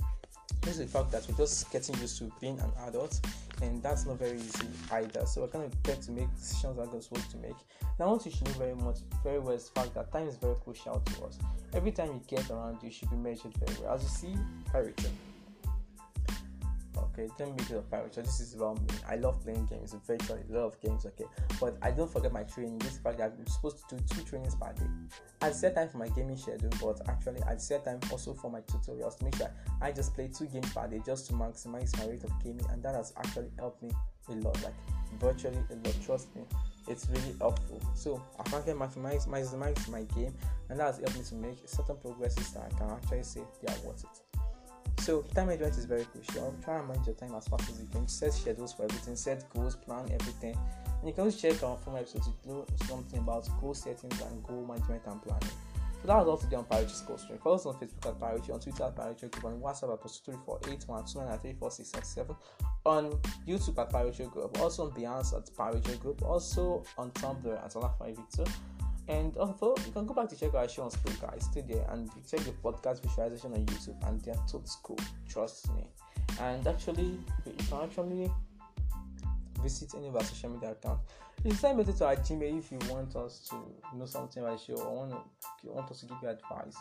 Is 0.66 0.78
the 0.78 0.86
fact 0.86 1.12
that 1.12 1.26
we're 1.28 1.36
just 1.36 1.70
getting 1.70 1.94
used 1.98 2.18
to 2.18 2.32
being 2.40 2.58
an 2.58 2.70
adult, 2.86 3.20
and 3.60 3.82
that's 3.82 4.06
not 4.06 4.18
very 4.18 4.38
easy 4.38 4.66
either. 4.92 5.26
So, 5.26 5.42
we're 5.42 5.48
going 5.48 5.70
to 5.70 5.76
get 5.82 6.00
to 6.02 6.10
make 6.10 6.34
decisions 6.34 6.76
that 6.78 6.92
we're 6.92 7.02
supposed 7.02 7.30
to 7.32 7.36
make. 7.36 7.56
Now, 7.98 8.12
what 8.12 8.24
you 8.24 8.32
should 8.32 8.46
know 8.46 8.52
very 8.54 8.74
much, 8.74 8.98
very 9.22 9.40
well 9.40 9.54
is 9.54 9.68
the 9.68 9.80
fact 9.80 9.94
that 9.94 10.10
time 10.10 10.26
is 10.26 10.36
very 10.36 10.54
crucial 10.64 11.00
to 11.00 11.24
us. 11.24 11.38
Every 11.74 11.92
time 11.92 12.08
you 12.08 12.22
get 12.26 12.50
around, 12.50 12.78
you 12.82 12.90
should 12.90 13.10
be 13.10 13.16
measured 13.16 13.54
very 13.58 13.82
well. 13.82 13.94
As 13.94 14.02
you 14.02 14.08
see, 14.08 14.38
Harrington 14.72 15.12
okay 17.14 17.30
let 17.38 17.48
me 17.48 17.54
make 17.56 17.70
it 17.70 17.84
a 17.92 18.12
so 18.12 18.20
this 18.22 18.40
is 18.40 18.54
about 18.54 18.80
me. 18.80 18.86
I 19.08 19.16
love 19.16 19.42
playing 19.42 19.66
games 19.66 19.94
virtually 20.06 20.42
a 20.50 20.52
lot 20.52 20.64
of 20.64 20.80
games 20.80 21.06
okay. 21.06 21.24
But 21.60 21.76
i 21.82 21.90
don't 21.90 22.10
forget 22.10 22.32
my 22.32 22.42
training 22.42 22.78
this 22.78 22.98
fact 22.98 23.18
that 23.18 23.34
i'm 23.38 23.46
supposed 23.46 23.88
to 23.88 23.96
do 23.96 24.02
two 24.10 24.22
trainings 24.22 24.54
per 24.54 24.72
day. 24.72 24.86
I 25.40 25.50
set 25.50 25.74
time 25.74 25.88
for 25.88 25.98
my 25.98 26.08
gaming 26.08 26.36
schedule 26.36 26.70
but 26.80 27.00
actually 27.08 27.42
i 27.44 27.56
set 27.56 27.84
time 27.84 28.00
also 28.10 28.34
for 28.34 28.50
my 28.50 28.60
tutorials 28.62 29.18
to 29.18 29.24
make 29.24 29.36
sure 29.36 29.50
i 29.80 29.92
just 29.92 30.14
play 30.14 30.28
two 30.28 30.46
games 30.46 30.72
per 30.72 30.86
day 30.88 31.00
just 31.04 31.26
to 31.28 31.32
maximize 31.34 31.96
my 31.98 32.06
rate 32.06 32.24
of 32.24 32.32
gaming 32.42 32.66
and 32.70 32.82
that 32.82 32.94
has 32.94 33.12
actually 33.16 33.50
helped 33.58 33.82
me 33.82 33.90
a 34.28 34.32
lot 34.32 34.60
like 34.62 34.74
virtually 35.20 35.58
a 35.70 35.74
lot 35.74 35.94
trust 36.04 36.34
me 36.34 36.42
it's 36.86 37.08
really 37.08 37.34
helpful. 37.40 37.80
So 37.94 38.22
i 38.38 38.42
can 38.42 38.64
get 38.64 38.76
maximize 38.76 39.26
maximize 39.28 39.88
my 39.88 40.02
game 40.14 40.34
and 40.68 40.78
that 40.78 40.86
has 40.86 40.98
helped 40.98 41.16
me 41.16 41.24
to 41.24 41.34
make 41.34 41.58
certain 41.66 41.96
progresses 41.96 42.50
that 42.52 42.70
i 42.72 42.78
can 42.78 42.90
actually 42.90 43.22
say 43.22 43.40
they 43.62 43.72
are 43.72 43.78
worth 43.86 44.04
it 44.04 44.33
So 45.04 45.20
time 45.34 45.48
management 45.48 45.76
is 45.76 45.84
very 45.84 46.06
crucial. 46.06 46.54
Try 46.64 46.78
and 46.78 46.88
manage 46.88 47.04
your 47.08 47.14
time 47.16 47.34
as 47.34 47.46
fast 47.46 47.68
as 47.68 47.78
you 47.78 47.86
can. 47.92 48.08
Set 48.08 48.32
schedules 48.32 48.72
for 48.72 48.84
everything. 48.84 49.16
Set 49.16 49.44
goals. 49.50 49.76
Plan 49.76 50.08
everything. 50.10 50.56
And 50.86 51.06
you 51.06 51.12
can 51.12 51.24
also 51.24 51.36
check 51.36 51.62
our 51.62 51.76
former 51.76 51.98
episodes 51.98 52.30
to 52.42 52.48
know 52.48 52.64
something 52.86 53.18
about 53.18 53.46
goal 53.60 53.74
settings 53.74 54.18
and 54.22 54.42
goal 54.42 54.64
management 54.66 55.02
and 55.06 55.22
planning. 55.22 55.50
So 56.00 56.08
that 56.08 56.16
was 56.16 56.26
all 56.26 56.38
today 56.38 56.56
on 56.56 56.64
Pirates 56.64 57.02
Goal 57.02 57.18
Stream. 57.18 57.38
Follow 57.38 57.56
us 57.56 57.66
on 57.66 57.74
Facebook 57.74 58.06
at 58.06 58.18
Pirates, 58.18 58.48
on 58.48 58.60
Twitter 58.60 58.84
at 58.84 58.96
Pirates 58.96 59.20
Group, 59.20 59.44
on 59.44 59.60
WhatsApp 59.60 59.92
at 59.92 60.00
plus 60.00 60.22
348 60.24 60.86
on 62.86 63.20
YouTube 63.46 63.78
at 63.78 63.90
Pirates 63.90 64.18
Group, 64.18 64.60
also 64.60 64.84
on 64.86 64.90
Behance 64.92 65.36
at 65.36 65.54
Pirates 65.54 65.96
Group, 65.96 66.22
also 66.22 66.82
on 66.96 67.10
Tumblr 67.10 67.62
at 67.62 67.72
Olafai 67.72 68.16
Victor. 68.16 68.44
And 69.08 69.36
also, 69.36 69.74
you 69.84 69.92
can 69.92 70.06
go 70.06 70.14
back 70.14 70.28
to 70.30 70.36
check 70.36 70.54
our 70.54 70.68
show 70.68 70.84
on 70.84 70.90
Spoke, 70.90 71.20
guys. 71.20 71.46
Stay 71.50 71.60
there 71.60 71.86
and 71.90 72.10
check 72.28 72.40
the 72.40 72.52
podcast 72.52 73.02
visualization 73.02 73.52
on 73.52 73.66
YouTube, 73.66 74.08
and 74.08 74.20
they're 74.22 74.34
totally 74.46 74.64
cool. 74.82 74.98
Trust 75.28 75.74
me. 75.74 75.86
And 76.40 76.66
actually, 76.66 77.18
you 77.44 77.52
can 77.68 77.82
actually 77.82 78.30
visit 79.62 79.94
any 79.94 80.08
of 80.08 80.16
our 80.16 80.24
social 80.24 80.50
media 80.50 80.70
accounts. 80.70 81.04
You 81.42 81.50
can 81.50 81.58
send 81.58 81.74
a 81.74 81.82
message 81.82 81.98
to 81.98 82.06
our 82.06 82.16
Gmail 82.16 82.58
if 82.58 82.72
you 82.72 82.78
want 82.90 83.14
us 83.16 83.46
to 83.50 83.96
know 83.96 84.06
something 84.06 84.42
about 84.42 84.58
the 84.58 84.64
show 84.64 84.80
or 84.82 84.96
want, 84.96 85.10
to, 85.10 85.70
want 85.70 85.90
us 85.90 86.00
to 86.00 86.06
give 86.06 86.16
you 86.22 86.28
advice. 86.28 86.76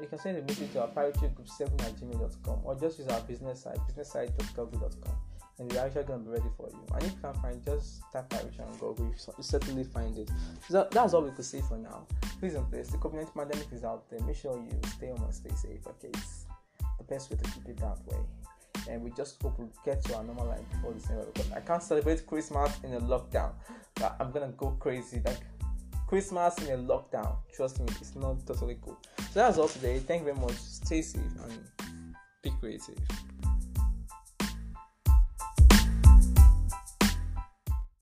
You 0.00 0.06
can 0.06 0.18
send 0.18 0.38
a 0.38 0.42
message 0.42 0.72
to 0.72 0.82
our 0.82 0.88
private 0.88 1.18
group 1.34 1.48
7 1.48 1.72
at 1.80 1.96
gmail.com 1.96 2.60
or 2.62 2.74
just 2.76 3.00
use 3.00 3.08
our 3.08 3.20
business 3.22 3.62
site, 3.62 3.78
businesssite.google.com 3.88 5.29
and 5.60 5.72
we're 5.72 5.78
actually 5.78 6.04
going 6.04 6.20
to 6.20 6.24
be 6.24 6.32
ready 6.32 6.50
for 6.56 6.68
you. 6.68 6.84
And 6.94 7.02
if 7.04 7.12
you 7.12 7.18
can't 7.22 7.36
find, 7.36 7.64
just 7.64 8.02
type 8.12 8.28
Pirates 8.30 8.58
on 8.58 8.72
Google, 8.78 9.06
you, 9.06 9.14
you 9.36 9.44
certainly 9.44 9.84
find 9.84 10.18
it. 10.18 10.30
So 10.68 10.88
that's 10.90 11.14
all 11.14 11.22
we 11.22 11.30
could 11.30 11.44
say 11.44 11.60
for 11.60 11.76
now. 11.76 12.06
Please 12.40 12.54
and 12.54 12.68
please, 12.68 12.88
the 12.88 12.96
COVID 12.96 13.32
pandemic 13.34 13.68
is 13.72 13.84
out 13.84 14.08
there. 14.10 14.20
Make 14.20 14.36
sure 14.36 14.56
you 14.56 14.76
stay 14.88 15.08
home 15.08 15.22
and 15.22 15.34
stay 15.34 15.50
safe. 15.50 15.86
Okay, 15.86 16.08
it's 16.08 16.46
the 16.98 17.04
best 17.04 17.30
way 17.30 17.36
to 17.36 17.44
keep 17.44 17.68
it 17.68 17.76
that 17.76 17.98
way 18.06 18.18
and 18.88 19.02
we 19.02 19.10
just 19.10 19.40
hope 19.42 19.58
we'll 19.58 19.70
get 19.84 20.02
to 20.04 20.16
our 20.16 20.24
normal 20.24 20.46
life 20.46 20.68
before 20.70 20.92
December 20.92 21.26
because 21.32 21.52
I 21.52 21.60
can't 21.60 21.82
celebrate 21.82 22.26
Christmas 22.26 22.72
in 22.82 22.94
a 22.94 23.00
lockdown. 23.00 23.52
But 23.94 24.16
I'm 24.20 24.30
gonna 24.30 24.52
go 24.56 24.70
crazy 24.80 25.20
like 25.24 25.40
Christmas 26.06 26.58
in 26.58 26.72
a 26.72 26.82
lockdown. 26.82 27.36
Trust 27.54 27.80
me, 27.80 27.86
it's 28.00 28.16
not 28.16 28.46
totally 28.46 28.78
cool. 28.82 28.98
So 29.18 29.24
that's 29.34 29.58
all 29.58 29.68
today. 29.68 29.98
Thank 29.98 30.20
you 30.20 30.32
very 30.32 30.40
much. 30.40 30.54
Stay 30.54 31.02
safe 31.02 31.22
and 31.44 32.14
be 32.42 32.50
creative. 32.60 32.98